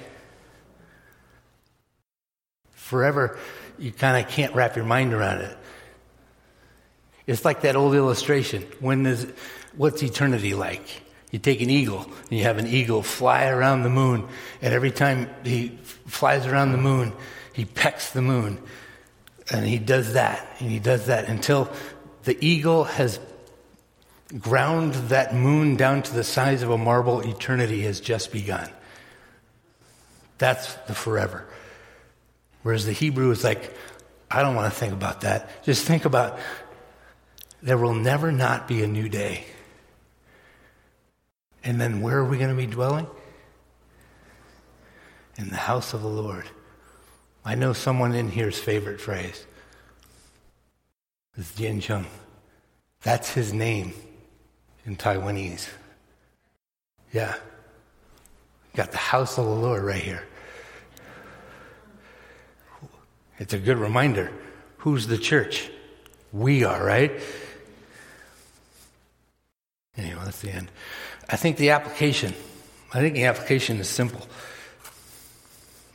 Forever, 2.72 3.38
you 3.78 3.92
kind 3.92 4.26
of 4.26 4.32
can't 4.32 4.56
wrap 4.56 4.76
your 4.76 4.86
mind 4.86 5.14
around 5.14 5.42
it. 5.42 5.56
It's 7.30 7.46
like 7.46 7.62
that 7.62 7.76
old 7.76 7.94
illustration. 7.94 8.64
When 8.80 9.06
is, 9.06 9.28
what's 9.78 10.02
eternity 10.02 10.56
like? 10.56 11.04
You 11.30 11.38
take 11.38 11.62
an 11.62 11.70
eagle 11.70 12.02
and 12.02 12.32
you 12.32 12.44
have 12.46 12.58
an 12.58 12.66
eagle 12.66 13.04
fly 13.04 13.50
around 13.50 13.84
the 13.84 13.90
moon, 13.90 14.28
and 14.64 14.74
every 14.74 14.90
time 14.90 15.30
he 15.44 15.78
flies 16.08 16.48
around 16.48 16.72
the 16.72 16.80
moon, 16.80 17.14
he 17.54 17.66
pecks 17.66 18.10
the 18.10 18.24
moon. 18.24 18.58
And 19.52 19.64
he 19.64 19.78
does 19.78 20.14
that, 20.14 20.56
and 20.60 20.72
he 20.72 20.80
does 20.80 21.06
that 21.06 21.30
until 21.30 21.72
the 22.24 22.36
eagle 22.44 22.86
has 22.86 23.20
ground 24.40 24.96
that 25.10 25.36
moon 25.36 25.76
down 25.76 26.02
to 26.02 26.14
the 26.14 26.24
size 26.24 26.64
of 26.64 26.72
a 26.72 26.80
marble. 26.80 27.22
Eternity 27.22 27.82
has 27.82 28.00
just 28.00 28.32
begun. 28.32 28.72
That's 30.40 30.74
the 30.88 30.96
forever. 30.96 31.46
Whereas 32.64 32.88
the 32.88 32.92
Hebrew 32.92 33.30
is 33.30 33.44
like, 33.44 33.72
I 34.32 34.42
don't 34.42 34.56
want 34.56 34.74
to 34.74 34.80
think 34.80 34.94
about 34.94 35.22
that. 35.22 35.64
Just 35.64 35.86
think 35.86 36.06
about 36.06 36.40
there 37.62 37.78
will 37.78 37.94
never 37.94 38.32
not 38.32 38.68
be 38.68 38.84
a 38.84 38.88
new 38.88 39.10
day. 39.10 39.46
And 41.64 41.80
then 41.80 42.02
where 42.02 42.18
are 42.18 42.26
we 42.26 42.38
going 42.38 42.50
to 42.50 42.56
be 42.56 42.66
dwelling? 42.66 43.08
In 45.38 45.50
the 45.50 45.58
house 45.58 45.94
of 45.94 46.02
the 46.02 46.08
Lord. 46.08 46.46
I 47.46 47.56
know 47.56 47.74
someone 47.74 48.14
in 48.14 48.30
here's 48.30 48.60
favorite 48.60 49.00
phrase 49.00 49.46
is 51.38 51.54
Jin 51.56 51.80
Chung. 51.80 52.06
That's 53.02 53.34
his 53.34 53.54
name 53.54 53.94
in 54.86 54.98
Taiwanese. 54.98 55.68
Yeah. 57.14 57.36
Got 58.76 58.92
the 58.92 58.98
house 58.98 59.38
of 59.38 59.46
the 59.46 59.52
Lord 59.52 59.84
right 59.84 60.02
here. 60.02 60.24
It's 63.40 63.54
a 63.54 63.60
good 63.60 63.78
reminder. 63.78 64.32
Who's 64.80 65.08
the 65.08 65.18
church? 65.18 65.70
We 66.32 66.64
are, 66.66 66.84
right? 66.84 67.12
Anyway, 70.00 70.22
that's 70.24 70.40
the 70.40 70.50
end. 70.50 70.72
I 71.28 71.36
think 71.36 71.58
the 71.58 71.72
application, 71.72 72.34
I 72.94 73.02
think 73.02 73.16
the 73.16 73.26
application 73.26 73.78
is 73.80 73.90
simple. 73.90 74.26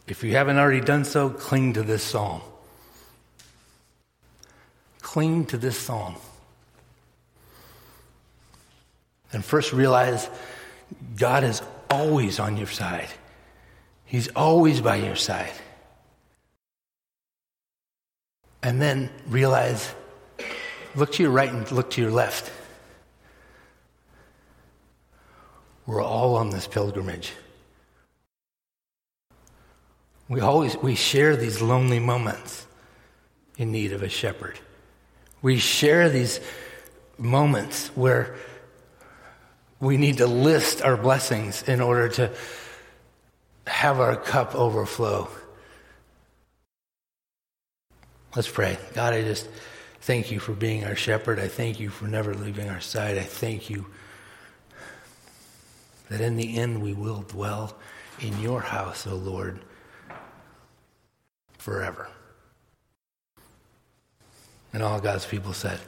If 0.07 0.22
you 0.22 0.32
haven't 0.32 0.59
already 0.59 0.82
done 0.82 1.05
so, 1.05 1.30
cling 1.30 1.72
to 1.72 1.82
this 1.82 2.02
psalm. 2.02 2.42
Cling 5.00 5.46
to 5.46 5.57
this 5.57 5.78
psalm. 5.78 6.16
And 9.32 9.42
first 9.42 9.72
realize 9.72 10.28
God 11.16 11.42
is 11.42 11.62
always 11.90 12.38
on 12.38 12.59
your 12.59 12.66
side. 12.66 13.09
He's 14.05 14.28
always 14.28 14.82
by 14.82 14.96
your 14.96 15.16
side. 15.16 15.52
And 18.62 18.82
then 18.82 19.09
realize 19.26 19.94
look 20.94 21.12
to 21.12 21.22
your 21.22 21.32
right 21.32 21.50
and 21.50 21.70
look 21.72 21.90
to 21.92 22.02
your 22.02 22.11
left. 22.11 22.52
We're 25.87 26.03
all 26.03 26.37
on 26.37 26.51
this 26.51 26.66
pilgrimage. 26.66 27.32
We 30.28 30.41
always 30.41 30.76
we 30.76 30.95
share 30.95 31.37
these 31.37 31.61
lonely 31.61 32.01
moments 32.01 32.66
in 33.59 33.70
need 33.70 33.93
of 33.93 34.03
a 34.03 34.09
shepherd. 34.09 34.59
We 35.43 35.59
share 35.59 36.09
these 36.09 36.41
moments 37.18 37.89
where 37.89 38.35
we 39.80 39.99
need 39.99 40.18
to 40.18 40.26
list 40.26 40.80
our 40.80 40.97
blessings 40.97 41.62
in 41.62 41.82
order 41.82 42.09
to 42.09 42.30
have 43.66 44.01
our 44.01 44.16
cup 44.16 44.55
overflow. 44.55 45.28
Let's 48.35 48.49
pray. 48.49 48.78
God, 48.95 49.12
I 49.12 49.22
just 49.22 49.49
thank 50.01 50.30
you 50.30 50.41
for 50.41 50.53
being 50.53 50.85
our 50.85 50.97
shepherd. 50.97 51.39
I 51.39 51.49
thank 51.49 51.78
you 51.78 51.91
for 51.91 52.07
never 52.07 52.35
leaving 52.35 52.70
our 52.70 52.80
side. 52.80 53.18
I 53.18 53.22
thank 53.22 53.68
you 53.68 53.87
that 56.09 56.20
in 56.20 56.36
the 56.36 56.57
end 56.59 56.82
we 56.82 56.92
will 56.92 57.22
dwell 57.22 57.76
in 58.20 58.38
your 58.40 58.61
house, 58.61 59.07
O 59.07 59.14
Lord, 59.14 59.61
forever. 61.59 62.09
And 64.72 64.82
all 64.82 65.00
God's 65.00 65.26
people 65.26 65.52
said, 65.52 65.80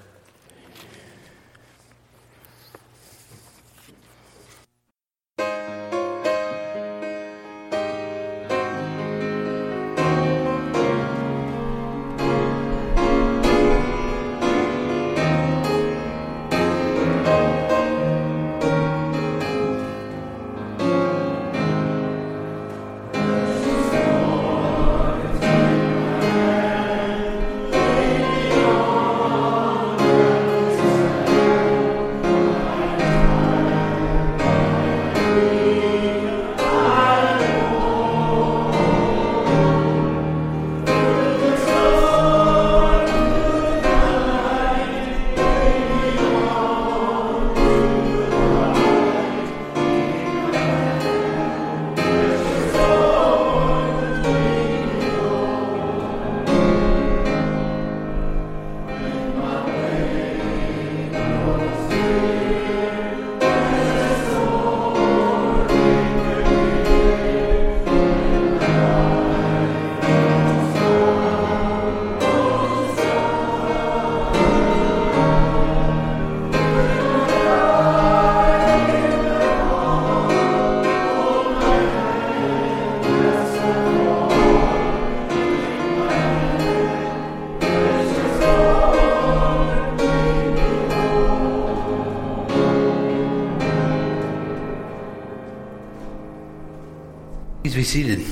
seated. 97.86 98.26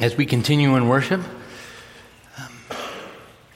As 0.00 0.16
we 0.16 0.26
continue 0.26 0.76
in 0.76 0.88
worship, 0.88 1.20
um, 2.38 2.78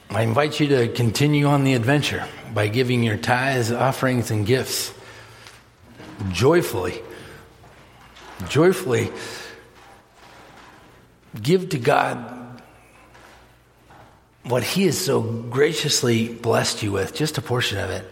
I 0.09 0.23
invite 0.23 0.59
you 0.59 0.67
to 0.67 0.89
continue 0.89 1.45
on 1.45 1.63
the 1.63 1.73
adventure 1.73 2.27
by 2.53 2.67
giving 2.67 3.01
your 3.01 3.15
tithes, 3.15 3.71
offerings, 3.71 4.29
and 4.29 4.45
gifts 4.45 4.93
joyfully. 6.31 7.01
Joyfully 8.49 9.09
give 11.41 11.69
to 11.69 11.79
God 11.79 12.61
what 14.43 14.63
He 14.63 14.83
has 14.83 14.99
so 14.99 15.21
graciously 15.21 16.27
blessed 16.27 16.83
you 16.83 16.91
with, 16.91 17.15
just 17.15 17.37
a 17.37 17.41
portion 17.41 17.77
of 17.77 17.89
it, 17.89 18.05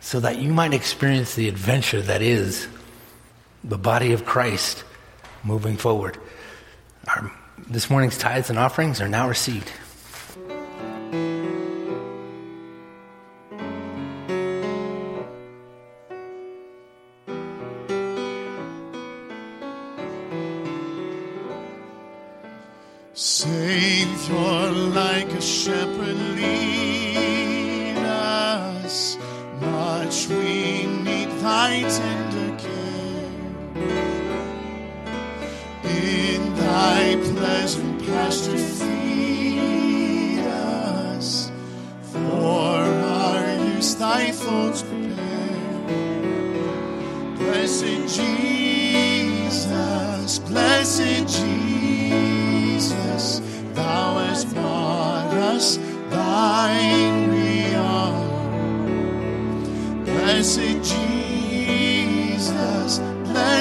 so 0.00 0.18
that 0.20 0.38
you 0.38 0.52
might 0.52 0.74
experience 0.74 1.36
the 1.36 1.48
adventure 1.48 2.02
that 2.02 2.20
is 2.20 2.66
the 3.62 3.78
body 3.78 4.12
of 4.12 4.24
Christ 4.24 4.82
moving 5.46 5.76
forward. 5.76 6.18
Our, 7.06 7.32
this 7.68 7.88
morning's 7.88 8.18
tithes 8.18 8.50
and 8.50 8.58
offerings 8.58 9.00
are 9.00 9.08
now 9.08 9.28
received. 9.28 9.70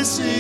Blessed 0.06 0.35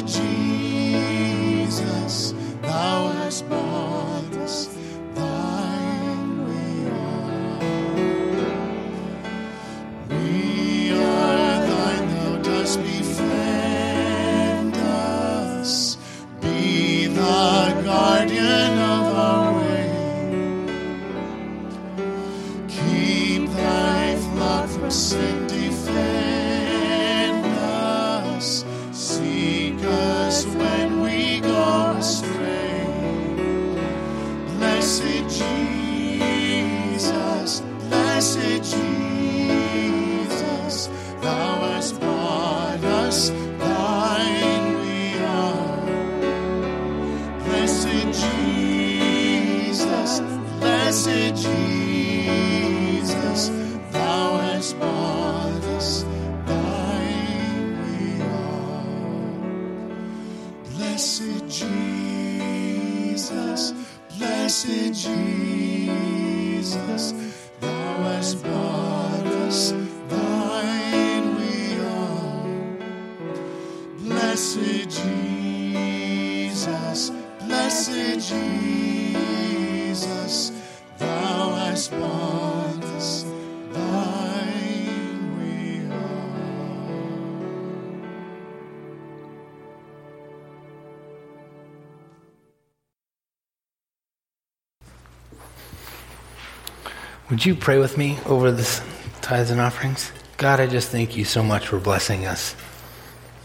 Would 97.35 97.45
you 97.45 97.53
pray 97.53 97.79
with 97.79 97.97
me 97.97 98.17
over 98.27 98.49
this 98.49 98.81
tithes 99.19 99.49
and 99.49 99.59
offerings? 99.59 100.09
God, 100.37 100.61
I 100.61 100.67
just 100.67 100.87
thank 100.87 101.17
you 101.17 101.25
so 101.25 101.43
much 101.43 101.67
for 101.67 101.79
blessing 101.79 102.25
us. 102.25 102.55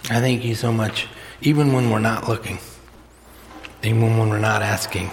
I 0.05 0.20
thank 0.20 0.45
you 0.45 0.55
so 0.55 0.72
much, 0.72 1.09
even 1.41 1.72
when 1.72 1.91
we're 1.91 1.99
not 1.99 2.28
looking, 2.28 2.59
even 3.82 4.16
when 4.16 4.28
we're 4.28 4.38
not 4.38 4.62
asking, 4.62 5.11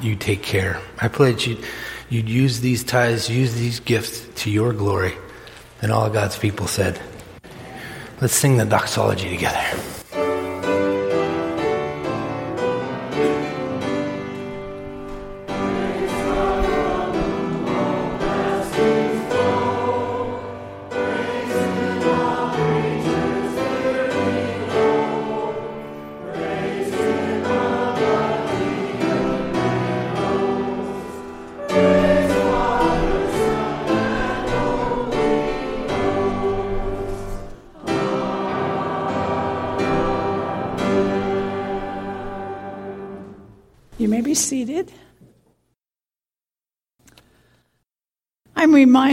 you 0.00 0.16
take 0.16 0.42
care. 0.42 0.80
I 0.98 1.08
pledge 1.08 1.46
you'd, 1.46 1.62
you'd 2.08 2.30
use 2.30 2.60
these 2.60 2.82
tithes, 2.82 3.28
use 3.28 3.54
these 3.54 3.78
gifts 3.78 4.26
to 4.42 4.50
your 4.50 4.72
glory. 4.72 5.12
And 5.82 5.92
all 5.92 6.08
God's 6.08 6.38
people 6.38 6.66
said, 6.66 6.98
let's 8.22 8.32
sing 8.32 8.56
the 8.56 8.64
doxology 8.64 9.28
together. 9.28 9.78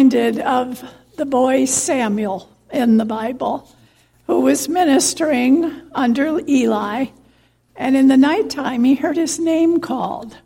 Reminded 0.06 0.39
of 0.39 0.84
the 1.18 1.26
boy 1.26 1.66
Samuel 1.66 2.47
in 2.72 2.97
the 2.97 3.06
Bible 3.06 3.68
who 4.28 4.41
was 4.41 4.70
ministering 4.70 5.82
under 5.95 6.39
Eli, 6.47 7.06
and 7.76 7.95
in 7.95 8.08
the 8.08 8.18
nighttime 8.18 8.84
he 8.84 8.93
heard 8.93 9.18
his 9.18 9.39
name 9.39 9.80
called 9.80 10.38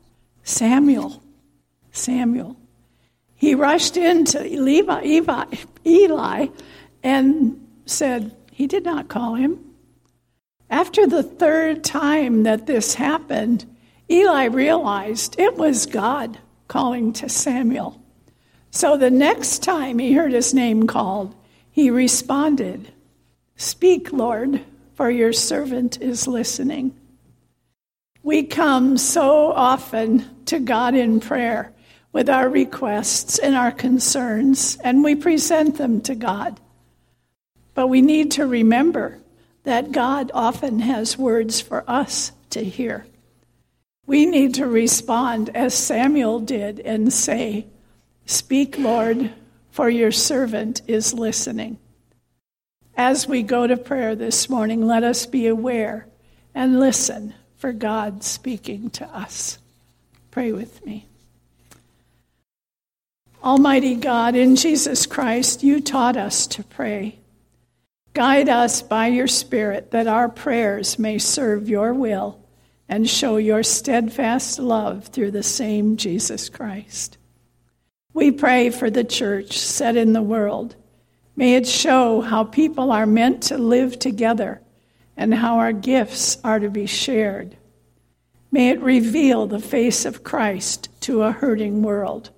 Samuel. 0.43 1.21
Samuel. 1.91 2.55
He 3.35 3.53
rushed 3.53 3.97
into 3.97 4.39
Levi, 4.39 5.03
Eli, 5.03 5.45
Eli 5.85 6.47
and 7.03 7.67
said, 7.85 8.33
He 8.53 8.65
did 8.65 8.85
not 8.85 9.09
call 9.09 9.35
him. 9.35 9.59
After 10.69 11.05
the 11.05 11.23
third 11.23 11.83
time 11.83 12.43
that 12.43 12.65
this 12.65 12.93
happened, 12.93 13.65
Eli 14.09 14.45
realized 14.45 15.37
it 15.37 15.57
was 15.57 15.85
God 15.85 16.37
calling 16.69 17.11
to 17.13 17.27
Samuel. 17.27 17.99
So 18.71 18.97
the 18.97 19.11
next 19.11 19.63
time 19.63 19.99
he 19.99 20.13
heard 20.13 20.31
his 20.31 20.53
name 20.53 20.87
called, 20.87 21.35
he 21.71 21.89
responded, 21.89 22.91
Speak, 23.55 24.13
Lord, 24.13 24.61
for 24.95 25.09
your 25.09 25.33
servant 25.33 26.01
is 26.01 26.27
listening. 26.27 26.95
We 28.21 28.43
come 28.43 28.97
so 28.97 29.51
often 29.51 30.45
to 30.45 30.59
God 30.59 30.93
in 30.93 31.19
prayer 31.19 31.73
with 32.11 32.29
our 32.29 32.49
requests 32.49 33.39
and 33.39 33.55
our 33.55 33.71
concerns, 33.71 34.77
and 34.83 35.03
we 35.03 35.15
present 35.15 35.77
them 35.77 36.01
to 36.01 36.15
God. 36.15 36.59
But 37.73 37.87
we 37.87 38.01
need 38.01 38.31
to 38.31 38.45
remember 38.45 39.19
that 39.63 39.91
God 39.91 40.31
often 40.33 40.79
has 40.79 41.17
words 41.17 41.61
for 41.61 41.83
us 41.87 42.31
to 42.49 42.63
hear. 42.63 43.05
We 44.05 44.25
need 44.25 44.55
to 44.55 44.65
respond 44.65 45.49
as 45.55 45.73
Samuel 45.73 46.39
did 46.39 46.79
and 46.79 47.13
say, 47.13 47.67
Speak, 48.29 48.77
Lord, 48.77 49.33
for 49.71 49.89
your 49.89 50.11
servant 50.11 50.83
is 50.85 51.15
listening. 51.15 51.79
As 52.95 53.27
we 53.27 53.41
go 53.41 53.65
to 53.65 53.75
prayer 53.75 54.13
this 54.13 54.47
morning, 54.47 54.85
let 54.85 55.03
us 55.03 55.25
be 55.25 55.47
aware 55.47 56.05
and 56.53 56.79
listen 56.79 57.33
for 57.57 57.73
God 57.73 58.23
speaking 58.23 58.91
to 58.91 59.05
us. 59.07 59.57
Pray 60.29 60.51
with 60.51 60.85
me. 60.85 61.07
Almighty 63.43 63.95
God, 63.95 64.35
in 64.35 64.55
Jesus 64.55 65.07
Christ, 65.07 65.63
you 65.63 65.81
taught 65.81 66.15
us 66.15 66.45
to 66.45 66.63
pray. 66.63 67.17
Guide 68.13 68.47
us 68.47 68.83
by 68.83 69.07
your 69.07 69.27
Spirit 69.27 69.89
that 69.89 70.05
our 70.05 70.29
prayers 70.29 70.99
may 70.99 71.17
serve 71.17 71.67
your 71.67 71.95
will 71.95 72.39
and 72.87 73.09
show 73.09 73.37
your 73.37 73.63
steadfast 73.63 74.59
love 74.59 75.07
through 75.07 75.31
the 75.31 75.41
same 75.41 75.97
Jesus 75.97 76.47
Christ. 76.47 77.17
We 78.19 78.31
pray 78.31 78.69
for 78.69 78.89
the 78.89 79.05
church 79.05 79.57
set 79.57 79.95
in 79.95 80.11
the 80.11 80.21
world. 80.21 80.75
May 81.37 81.55
it 81.55 81.65
show 81.65 82.19
how 82.19 82.43
people 82.43 82.91
are 82.91 83.05
meant 83.05 83.43
to 83.43 83.57
live 83.57 83.97
together 83.97 84.59
and 85.15 85.33
how 85.33 85.59
our 85.59 85.71
gifts 85.71 86.37
are 86.43 86.59
to 86.59 86.69
be 86.69 86.85
shared. 86.85 87.55
May 88.51 88.71
it 88.71 88.81
reveal 88.81 89.47
the 89.47 89.61
face 89.61 90.03
of 90.03 90.25
Christ 90.25 90.89
to 91.03 91.21
a 91.23 91.31
hurting 91.31 91.81
world. 91.81 92.31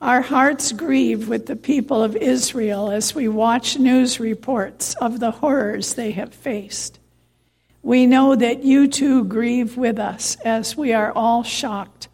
Our 0.00 0.20
hearts 0.20 0.70
grieve 0.70 1.28
with 1.28 1.46
the 1.46 1.56
people 1.56 2.00
of 2.00 2.14
Israel 2.14 2.92
as 2.92 3.16
we 3.16 3.26
watch 3.26 3.76
news 3.76 4.20
reports 4.20 4.94
of 5.00 5.18
the 5.18 5.32
horrors 5.32 5.94
they 5.94 6.12
have 6.12 6.32
faced. 6.32 7.00
We 7.82 8.06
know 8.06 8.36
that 8.36 8.62
you 8.62 8.86
too 8.86 9.24
grieve 9.24 9.76
with 9.76 9.98
us 9.98 10.36
as 10.44 10.76
we 10.76 10.92
are 10.92 11.10
all 11.10 11.42
shocked 11.42 12.07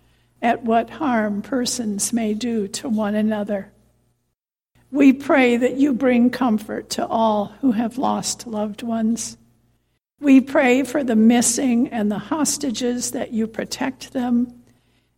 at 0.45 0.63
what 0.63 0.91
harm 0.91 1.41
persons 1.41 2.13
may 2.13 2.35
do 2.35 2.69
to 2.69 2.87
one 2.87 3.15
another. 3.15 3.73
We 4.91 5.15
pray 5.15 5.57
that 5.57 5.79
you 5.79 5.95
bring 5.95 6.29
comfort 6.29 6.91
to 6.91 7.07
all 7.07 7.47
who 7.63 7.73
have 7.73 7.97
lost 7.97 8.47
loved 8.47 8.83
ones. 8.83 9.39
We 10.21 10.43
pray 10.43 10.83
for 10.85 11.03
the 11.03 11.17
missing 11.17 11.89
and 11.89 12.11
the 12.11 12.19
hostages 12.19 13.13
that 13.13 13.33
you 13.33 13.47
protect 13.47 14.13
them. 14.13 14.63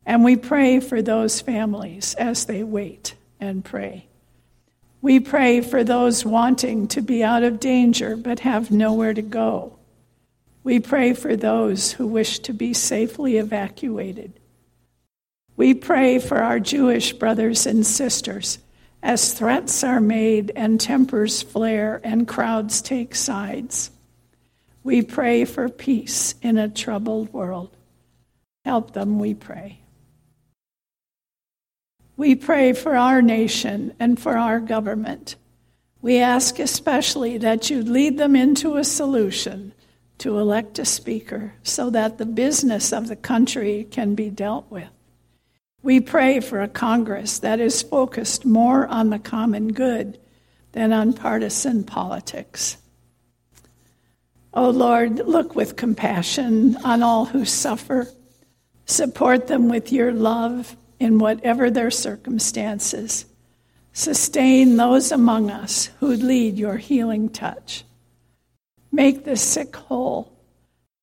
And 0.06 0.22
we 0.22 0.36
pray 0.36 0.78
for 0.78 1.02
those 1.02 1.40
families 1.40 2.14
as 2.14 2.44
they 2.44 2.62
wait 2.62 3.16
and 3.40 3.64
pray. 3.64 4.06
We 5.02 5.18
pray 5.18 5.60
for 5.60 5.82
those 5.82 6.24
wanting 6.24 6.86
to 6.88 7.02
be 7.02 7.24
out 7.24 7.42
of 7.42 7.58
danger 7.58 8.16
but 8.16 8.40
have 8.40 8.70
nowhere 8.70 9.12
to 9.12 9.22
go. 9.22 9.76
We 10.62 10.78
pray 10.78 11.14
for 11.14 11.34
those 11.34 11.92
who 11.92 12.06
wish 12.06 12.38
to 12.40 12.52
be 12.52 12.72
safely 12.72 13.38
evacuated. 13.38 14.38
We 15.56 15.72
pray 15.72 16.18
for 16.18 16.38
our 16.42 16.60
Jewish 16.60 17.14
brothers 17.14 17.66
and 17.66 17.86
sisters 17.86 18.58
as 19.02 19.32
threats 19.32 19.82
are 19.84 20.00
made 20.00 20.52
and 20.54 20.80
tempers 20.80 21.42
flare 21.42 22.00
and 22.04 22.28
crowds 22.28 22.82
take 22.82 23.14
sides. 23.14 23.90
We 24.82 25.02
pray 25.02 25.44
for 25.44 25.68
peace 25.68 26.34
in 26.42 26.58
a 26.58 26.68
troubled 26.68 27.32
world. 27.32 27.70
Help 28.64 28.92
them, 28.92 29.18
we 29.18 29.32
pray. 29.32 29.80
We 32.16 32.34
pray 32.34 32.72
for 32.72 32.96
our 32.96 33.22
nation 33.22 33.94
and 33.98 34.18
for 34.18 34.36
our 34.36 34.60
government. 34.60 35.36
We 36.02 36.18
ask 36.18 36.58
especially 36.58 37.38
that 37.38 37.70
you 37.70 37.82
lead 37.82 38.18
them 38.18 38.36
into 38.36 38.76
a 38.76 38.84
solution 38.84 39.72
to 40.18 40.38
elect 40.38 40.78
a 40.78 40.84
speaker 40.84 41.54
so 41.62 41.90
that 41.90 42.18
the 42.18 42.26
business 42.26 42.92
of 42.92 43.08
the 43.08 43.16
country 43.16 43.86
can 43.90 44.14
be 44.14 44.30
dealt 44.30 44.70
with. 44.70 44.88
We 45.86 46.00
pray 46.00 46.40
for 46.40 46.60
a 46.60 46.66
Congress 46.66 47.38
that 47.38 47.60
is 47.60 47.80
focused 47.80 48.44
more 48.44 48.88
on 48.88 49.10
the 49.10 49.20
common 49.20 49.72
good 49.72 50.18
than 50.72 50.92
on 50.92 51.12
partisan 51.12 51.84
politics. 51.84 52.76
O 54.52 54.66
oh 54.66 54.70
Lord, 54.70 55.20
look 55.20 55.54
with 55.54 55.76
compassion 55.76 56.76
on 56.82 57.04
all 57.04 57.26
who 57.26 57.44
suffer. 57.44 58.08
Support 58.86 59.46
them 59.46 59.68
with 59.68 59.92
your 59.92 60.12
love 60.12 60.76
in 60.98 61.20
whatever 61.20 61.70
their 61.70 61.92
circumstances. 61.92 63.24
Sustain 63.92 64.76
those 64.76 65.12
among 65.12 65.52
us 65.52 65.90
who 66.00 66.08
lead 66.08 66.58
your 66.58 66.78
healing 66.78 67.28
touch. 67.28 67.84
Make 68.90 69.24
the 69.24 69.36
sick 69.36 69.76
whole. 69.76 70.35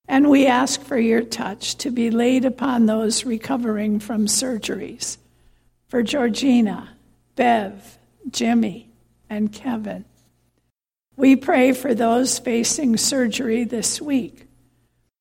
And 0.07 0.29
we 0.29 0.47
ask 0.47 0.81
for 0.81 0.97
your 0.97 1.21
touch 1.21 1.75
to 1.77 1.89
be 1.89 2.11
laid 2.11 2.45
upon 2.45 2.85
those 2.85 3.25
recovering 3.25 3.99
from 3.99 4.25
surgeries. 4.25 5.17
For 5.87 6.03
Georgina, 6.03 6.89
Bev, 7.35 7.97
Jimmy, 8.29 8.89
and 9.29 9.51
Kevin. 9.51 10.05
We 11.15 11.35
pray 11.35 11.71
for 11.73 11.93
those 11.93 12.39
facing 12.39 12.97
surgery 12.97 13.63
this 13.63 14.01
week. 14.01 14.47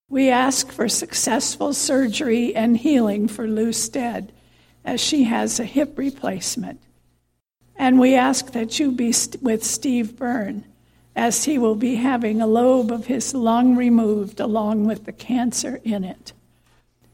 We 0.08 0.30
ask 0.30 0.70
for 0.70 0.88
successful 0.88 1.72
surgery 1.72 2.54
and 2.54 2.76
healing 2.76 3.28
for 3.28 3.46
Lou 3.46 3.72
Stead 3.72 4.32
as 4.84 5.00
she 5.00 5.24
has 5.24 5.60
a 5.60 5.64
hip 5.64 5.96
replacement. 5.96 6.80
And 7.76 8.00
we 8.00 8.14
ask 8.14 8.52
that 8.52 8.78
you 8.78 8.92
be 8.92 9.14
with 9.40 9.64
Steve 9.64 10.16
Byrne 10.16 10.64
as 11.14 11.44
he 11.44 11.58
will 11.58 11.74
be 11.74 11.96
having 11.96 12.40
a 12.40 12.46
lobe 12.46 12.90
of 12.90 13.06
his 13.06 13.34
lung 13.34 13.76
removed 13.76 14.40
along 14.40 14.86
with 14.86 15.04
the 15.04 15.12
cancer 15.12 15.80
in 15.84 16.04
it. 16.04 16.32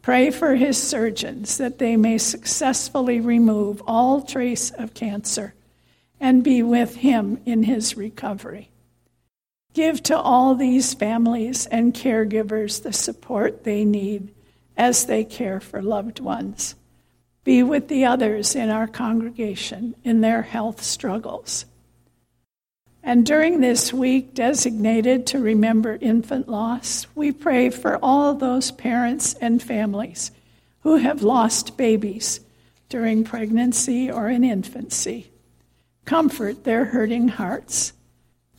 Pray 0.02 0.30
for 0.30 0.54
his 0.54 0.80
surgeons 0.82 1.58
that 1.58 1.78
they 1.78 1.96
may 1.96 2.16
successfully 2.16 3.20
remove 3.20 3.82
all 3.86 4.22
trace 4.22 4.70
of 4.70 4.94
cancer 4.94 5.54
and 6.20 6.42
be 6.42 6.62
with 6.62 6.96
him 6.96 7.40
in 7.44 7.64
his 7.64 7.96
recovery. 7.96 8.70
Give 9.74 10.02
to 10.04 10.18
all 10.18 10.54
these 10.54 10.94
families 10.94 11.66
and 11.66 11.94
caregivers 11.94 12.82
the 12.82 12.92
support 12.92 13.64
they 13.64 13.84
need 13.84 14.34
as 14.76 15.06
they 15.06 15.24
care 15.24 15.60
for 15.60 15.82
loved 15.82 16.20
ones. 16.20 16.74
Be 17.44 17.62
with 17.62 17.88
the 17.88 18.04
others 18.04 18.54
in 18.54 18.70
our 18.70 18.86
congregation 18.86 19.94
in 20.04 20.20
their 20.20 20.42
health 20.42 20.82
struggles. 20.82 21.64
And 23.02 23.24
during 23.24 23.60
this 23.60 23.92
week 23.92 24.34
designated 24.34 25.26
to 25.28 25.38
remember 25.38 25.98
infant 26.00 26.48
loss, 26.48 27.06
we 27.14 27.32
pray 27.32 27.70
for 27.70 27.98
all 28.02 28.34
those 28.34 28.70
parents 28.70 29.34
and 29.34 29.62
families 29.62 30.30
who 30.80 30.96
have 30.96 31.22
lost 31.22 31.76
babies 31.76 32.40
during 32.88 33.24
pregnancy 33.24 34.10
or 34.10 34.28
in 34.28 34.44
infancy. 34.44 35.30
Comfort 36.04 36.64
their 36.64 36.86
hurting 36.86 37.28
hearts. 37.28 37.92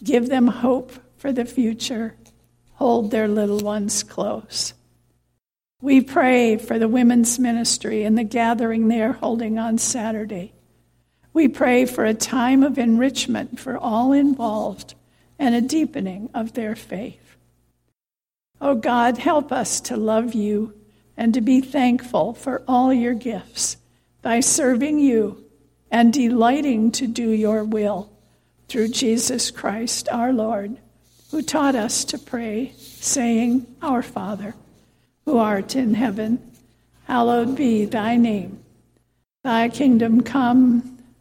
Give 0.04 0.30
them 0.30 0.48
hope 0.48 0.94
for 1.18 1.32
the 1.32 1.46
future. 1.46 2.16
Hold 2.76 3.12
their 3.12 3.28
little 3.28 3.60
ones 3.60 4.04
close. 4.04 4.74
We 5.82 6.02
pray 6.02 6.58
for 6.58 6.78
the 6.78 6.88
women's 6.88 7.40
ministry 7.40 8.04
and 8.04 8.18
the 8.18 8.24
gathering 8.24 8.88
they 8.88 9.02
are 9.02 9.14
holding 9.14 9.58
on 9.58 9.78
Saturday. 9.78 10.54
We 11.34 11.48
pray 11.48 11.86
for 11.86 12.06
a 12.06 12.14
time 12.14 12.64
of 12.64 12.78
enrichment 12.78 13.60
for 13.60 13.78
all 13.78 14.12
involved 14.12 14.96
and 15.38 15.56
a 15.56 15.62
deepening 15.62 16.30
of 16.34 16.54
their 16.54 16.76
faith. 16.76 17.38
Oh 18.62 18.76
God, 18.76 19.18
help 19.18 19.52
us 19.52 19.80
to 19.82 19.96
love 19.96 20.34
you 20.34 20.74
and 21.16 21.34
to 21.34 21.42
be 21.42 21.62
thankful 21.62 22.34
for 22.34 22.64
all 22.68 22.94
your 22.94 23.14
gifts 23.14 23.78
by 24.22 24.40
serving 24.40 25.00
you 25.00 25.44
and 25.92 26.14
delighting 26.14 26.92
to 26.92 27.08
do 27.08 27.30
your 27.30 27.64
will 27.64 28.12
through 28.68 28.90
Jesus 28.90 29.50
Christ 29.50 30.08
our 30.10 30.32
Lord, 30.32 30.78
who 31.32 31.42
taught 31.42 31.76
us 31.76 32.04
to 32.06 32.18
pray, 32.18 32.74
saying, 32.78 33.66
Our 33.82 34.02
Father, 34.02 34.56
who 35.26 35.38
art 35.38 35.76
in 35.76 35.94
heaven, 35.94 36.40
hallowed 37.06 37.56
be 37.56 37.86
thy 37.86 38.16
name. 38.16 38.60
Thy 39.44 39.70
kingdom 39.70 40.22
come, 40.22 40.99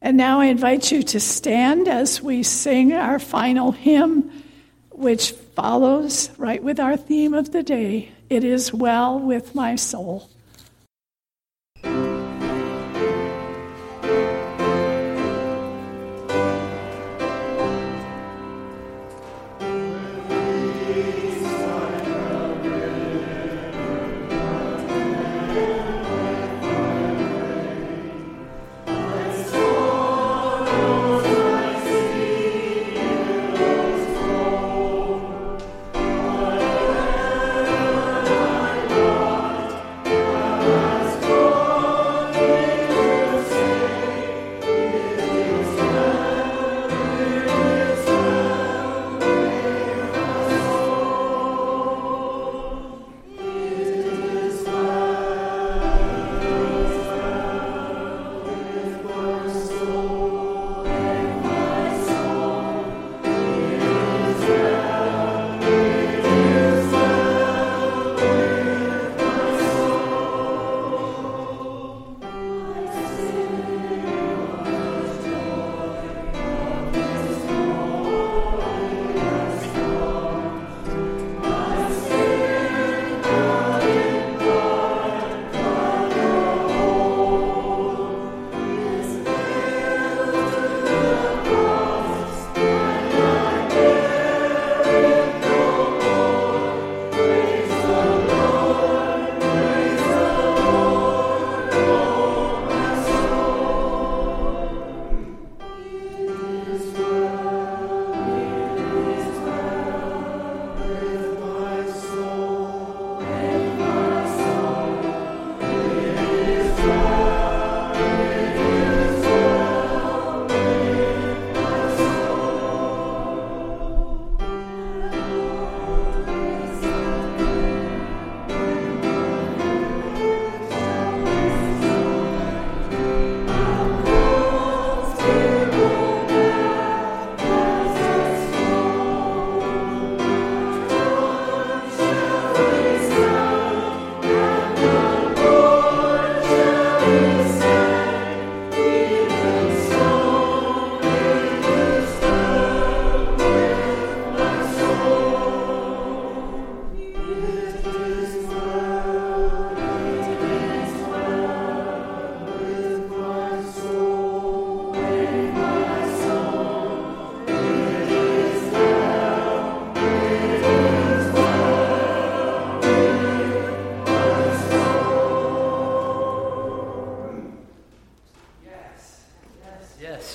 And 0.00 0.16
now 0.16 0.40
I 0.40 0.46
invite 0.46 0.92
you 0.92 1.02
to 1.02 1.20
stand 1.20 1.88
as 1.88 2.22
we 2.22 2.42
sing 2.42 2.92
our 2.92 3.18
final 3.18 3.72
hymn, 3.72 4.30
which 4.90 5.32
follows 5.32 6.30
right 6.38 6.62
with 6.62 6.78
our 6.78 6.96
theme 6.96 7.34
of 7.34 7.52
the 7.52 7.62
day 7.62 8.10
It 8.30 8.44
is 8.44 8.72
Well 8.72 9.18
with 9.18 9.54
My 9.54 9.74
Soul. 9.74 10.30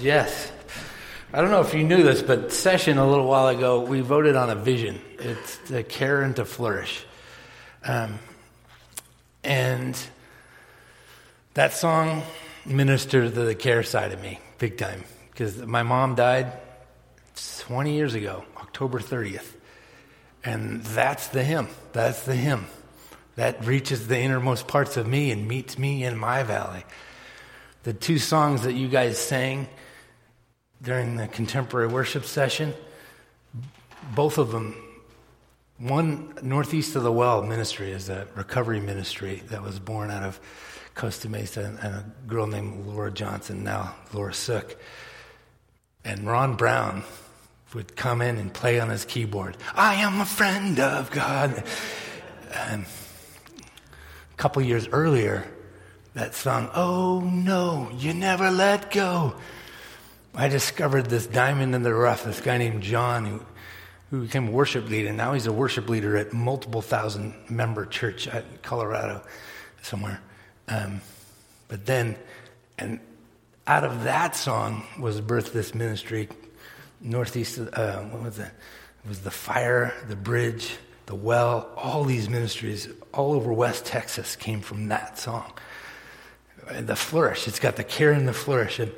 Yes. 0.04 0.52
I 1.32 1.40
don't 1.40 1.50
know 1.50 1.62
if 1.62 1.74
you 1.74 1.86
knew 1.86 2.04
this, 2.04 2.22
but 2.22 2.52
session 2.52 2.98
a 2.98 3.10
little 3.10 3.26
while 3.26 3.48
ago, 3.48 3.80
we 3.80 4.02
voted 4.02 4.36
on 4.36 4.50
a 4.50 4.56
vision. 4.56 5.00
It's 5.18 5.58
to 5.70 5.82
care 5.82 6.22
and 6.22 6.36
to 6.36 6.44
flourish. 6.44 7.06
Um, 7.86 8.20
and 9.46 9.98
that 11.54 11.72
song 11.72 12.24
ministered 12.66 13.34
to 13.34 13.44
the 13.46 13.56
care 13.56 13.82
side 13.82 14.12
of 14.12 14.22
me 14.22 14.42
big 14.58 14.78
time 14.78 15.06
because 15.32 15.58
my 15.66 15.84
mom 15.84 16.16
died 16.16 16.52
20 17.60 17.94
years 17.94 18.14
ago, 18.14 18.44
October 18.58 19.00
30th. 19.00 19.54
And 20.44 20.84
that's 20.84 21.30
the 21.30 21.46
hymn. 21.46 21.70
That's 21.94 22.24
the 22.24 22.36
hymn 22.36 22.66
that 23.38 23.66
reaches 23.66 24.08
the 24.08 24.20
innermost 24.20 24.68
parts 24.68 24.98
of 24.98 25.08
me 25.08 25.32
and 25.32 25.48
meets 25.48 25.78
me 25.78 26.04
in 26.04 26.18
my 26.18 26.44
valley. 26.44 26.84
The 27.84 27.94
two 27.94 28.20
songs 28.20 28.64
that 28.64 28.74
you 28.74 28.90
guys 28.90 29.18
sang 29.18 29.70
during 30.84 31.16
the 31.16 31.28
contemporary 31.28 31.88
worship 31.88 32.26
session, 32.26 32.74
both 34.14 34.38
of 34.38 34.52
them, 34.52 34.76
one 35.78 36.34
Northeast 36.42 36.96
of 36.96 37.04
the 37.04 37.12
Well 37.12 37.42
ministry 37.42 37.92
is 37.92 38.10
a 38.10 38.28
recovery 38.36 38.80
ministry 38.80 39.42
that 39.50 39.64
was 39.64 39.80
born 39.80 40.12
out 40.12 40.24
of 40.24 40.40
Costa 40.94 41.30
Mesa 41.30 41.64
and 41.64 41.80
a 41.80 42.06
girl 42.28 42.46
named 42.46 42.86
Laura 42.86 43.12
Johnson, 43.12 43.64
now 43.64 43.96
Laura 44.14 44.34
Sook. 44.34 44.78
And 46.06 46.28
Ron 46.28 46.56
Brown 46.56 47.04
would 47.74 47.96
come 47.96 48.22
in 48.22 48.38
and 48.38 48.54
play 48.54 48.80
on 48.80 48.90
his 48.90 49.06
keyboard. 49.06 49.58
I 49.74 49.96
am 49.96 50.22
a 50.22 50.26
friend 50.26 50.80
of 50.80 51.10
God. 51.12 51.64
And 52.54 52.86
a 52.86 54.36
couple 54.38 54.62
years 54.62 54.88
earlier, 54.92 55.48
that 56.14 56.36
song, 56.36 56.70
Oh 56.76 57.22
no, 57.22 57.90
you 57.98 58.14
never 58.14 58.52
let 58.52 58.92
go. 58.92 59.36
I 60.36 60.48
discovered 60.48 61.08
this 61.08 61.28
diamond 61.28 61.76
in 61.76 61.84
the 61.84 61.94
rough, 61.94 62.24
this 62.24 62.42
guy 62.42 62.58
named 62.58 62.82
John 62.82 63.26
who, 63.26 63.46
who 64.10 64.22
became 64.24 64.48
a 64.48 64.52
worship 64.52 64.90
leader. 64.90 65.14
Now 65.14 65.34
he's 65.34 65.46
a 65.46 65.54
worship 65.54 65.90
leader 65.90 66.18
at 66.18 66.34
multiple 66.34 66.82
thousand 66.82 67.36
member 67.50 67.86
church 67.86 68.28
at 68.28 68.64
Colorado 68.64 69.22
somewhere. 69.84 70.22
Um, 70.68 71.02
but 71.68 71.86
then, 71.86 72.16
and 72.80 73.00
out 73.68 73.84
of 73.84 74.06
that 74.06 74.36
song 74.36 74.86
was 75.00 75.22
birthed 75.22 75.52
this 75.52 75.76
ministry, 75.76 76.30
northeast. 77.00 77.60
Uh, 77.60 78.02
what 78.02 78.24
was 78.24 78.40
it? 78.40 78.52
It 79.06 79.10
was 79.10 79.20
the 79.20 79.32
fire, 79.32 79.94
the 80.08 80.16
bridge, 80.16 80.78
the 81.06 81.16
well. 81.16 81.70
All 81.76 82.06
these 82.06 82.28
ministries 82.28 82.90
all 83.14 83.34
over 83.34 83.54
West 83.54 83.86
Texas 83.86 84.36
came 84.36 84.62
from 84.62 84.88
that 84.88 85.20
song. 85.20 85.54
The 86.72 86.96
flourish. 86.96 87.48
It's 87.48 87.60
got 87.60 87.76
the 87.76 87.84
care 87.84 88.14
and 88.14 88.28
the 88.28 88.34
flourish, 88.34 88.80
and 88.80 88.92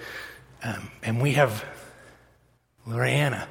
um, 0.66 0.90
and 1.04 1.22
we 1.22 1.34
have 1.34 1.64
Loriana, 2.88 3.46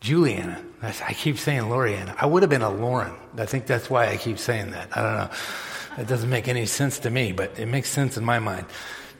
Juliana. 0.00 0.62
I 0.80 1.14
keep 1.14 1.36
saying 1.36 1.62
Loriana. 1.62 2.14
I 2.16 2.26
would 2.26 2.42
have 2.42 2.50
been 2.50 2.62
a 2.62 2.70
Lauren. 2.70 3.12
I 3.36 3.44
think 3.46 3.66
that's 3.66 3.90
why 3.90 4.06
I 4.06 4.16
keep 4.16 4.38
saying 4.38 4.70
that. 4.70 4.96
I 4.96 5.02
don't 5.02 5.16
know. 5.16 6.02
It 6.02 6.06
doesn't 6.06 6.30
make 6.30 6.46
any 6.46 6.66
sense 6.66 7.00
to 7.00 7.10
me, 7.10 7.32
but 7.32 7.58
it 7.58 7.66
makes 7.66 7.88
sense 7.88 8.16
in 8.16 8.24
my 8.24 8.38
mind. 8.38 8.66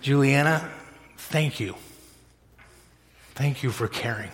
Juliana, 0.01 0.71
thank 1.17 1.59
you. 1.59 1.75
Thank 3.35 3.63
you 3.65 3.71
for 3.71 3.89
caring. 3.89 4.31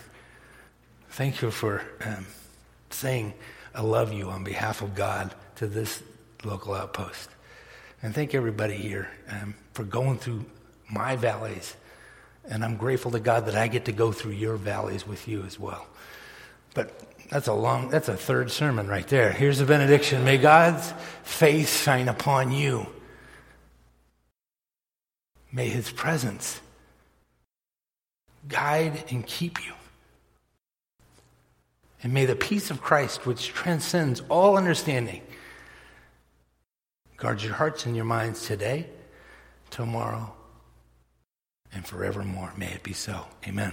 Thank 1.11 1.41
you 1.41 1.51
for 1.51 1.83
um, 2.05 2.27
saying, 2.91 3.33
I 3.75 3.81
love 3.81 4.13
you 4.13 4.29
on 4.29 4.45
behalf 4.45 4.83
of 4.83 4.95
God 4.95 5.35
to 5.57 5.67
this 5.67 6.03
local 6.45 6.75
outpost. 6.75 7.31
And 8.03 8.15
thank 8.15 8.35
everybody 8.35 8.77
here 8.77 9.09
um, 9.31 9.55
for 9.73 9.85
going 9.85 10.19
through 10.19 10.45
my 10.91 11.17
valleys. 11.17 11.75
And 12.49 12.65
I'm 12.65 12.77
grateful 12.77 13.11
to 13.11 13.21
God 13.21 13.47
that 13.47 13.55
I 13.55 13.69
get 13.69 13.85
to 13.85 13.93
go 13.93 14.11
through 14.11 14.33
your 14.33 14.57
valleys 14.57 15.07
with 15.07 15.29
you 15.29 15.45
as 15.45 15.59
well. 15.59 15.87
But 16.75 16.99
that's 17.31 17.47
a 17.47 17.53
long, 17.53 17.91
that's 17.91 18.09
a 18.09 18.17
third 18.17 18.51
sermon 18.51 18.89
right 18.89 19.07
there. 19.07 19.33
Here's 19.33 19.61
a 19.61 19.67
benediction. 19.67 20.25
May 20.25 20.39
God's 20.39 20.93
face 21.23 21.83
shine 21.83 22.09
upon 22.09 22.53
you. 22.53 22.87
May 25.53 25.69
his 25.69 25.91
presence 25.91 26.61
guide 28.49 29.05
and 29.11 29.27
keep 29.27 29.65
you. 29.65 29.73
And 32.03 32.15
may 32.15 32.27
the 32.27 32.37
peace 32.37 32.71
of 32.71 32.81
Christ, 32.81 33.27
which 33.27 33.49
transcends 33.49 34.23
all 34.29 34.57
understanding, 34.57 35.23
guard 37.17 37.43
your 37.43 37.55
hearts 37.55 37.87
and 37.87 37.97
your 37.97 38.05
minds 38.05 38.47
today, 38.47 38.87
tomorrow, 39.71 40.33
and 41.79 41.87
forevermore. 41.87 42.53
May 42.57 42.73
it 42.73 42.83
be 42.83 42.93
so. 42.93 43.27
Amen. 43.47 43.73